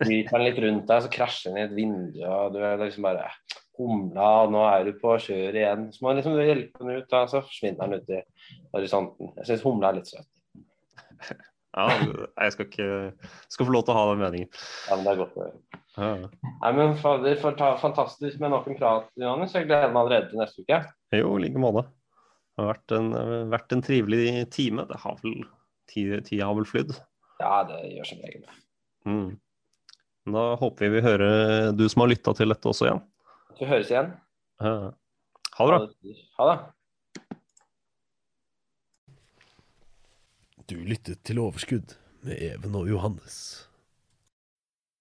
[0.01, 3.07] flyter den litt rundt deg, så krasjer den i et vindu, og du er liksom
[3.07, 3.29] bare
[3.75, 5.89] Humla, og nå er du på kjøret igjen.
[5.91, 8.21] Så må man liksom hjelpe den ut, og så forsvinner den ut i
[8.77, 9.33] horisonten.
[9.41, 10.29] Jeg syns humla er litt søt.
[11.75, 12.87] ja, jeg skal ikke
[13.51, 14.53] Skal få lov til å ha den meningen.
[14.87, 15.83] Ja, men det er godt å høre.
[15.97, 16.13] Ja.
[16.63, 19.59] Nei, men fader, for ta, fantastisk med nok en prat, Johannes.
[19.59, 20.81] Jeg gleder meg allerede til neste uke.
[21.19, 21.87] Jo, i like måte.
[22.55, 23.13] Det har vært en,
[23.51, 24.87] vært en trivelig time.
[24.87, 25.41] Det har vel
[25.91, 26.95] Tida tida har vel flydd.
[27.41, 28.55] Ja, det gjør som regel det.
[29.11, 29.31] Mm.
[30.35, 33.03] Da håper vi vi hører du som har lytta til dette også igjen.
[33.59, 34.15] Vi høres igjen.
[34.63, 34.91] Uh,
[35.55, 35.79] Ha det bra.
[36.39, 36.59] Ha det.
[40.67, 41.93] Du lyttet til Overskudd
[42.25, 43.69] med Even og Johannes.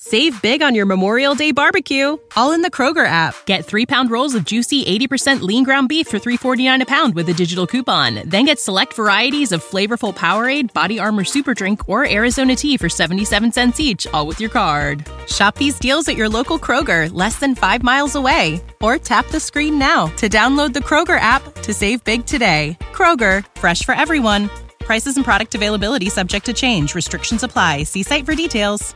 [0.00, 3.34] Save big on your Memorial Day barbecue, all in the Kroger app.
[3.46, 7.28] Get three pound rolls of juicy 80% lean ground beef for $3.49 a pound with
[7.30, 8.22] a digital coupon.
[8.24, 12.88] Then get select varieties of flavorful Powerade, Body Armor Super Drink, or Arizona tea for
[12.88, 15.04] 77 cents each, all with your card.
[15.26, 18.60] Shop these deals at your local Kroger, less than five miles away.
[18.80, 22.78] Or tap the screen now to download the Kroger app to save big today.
[22.92, 24.48] Kroger, fresh for everyone.
[24.78, 26.94] Prices and product availability subject to change.
[26.94, 27.82] Restrictions apply.
[27.82, 28.94] See site for details.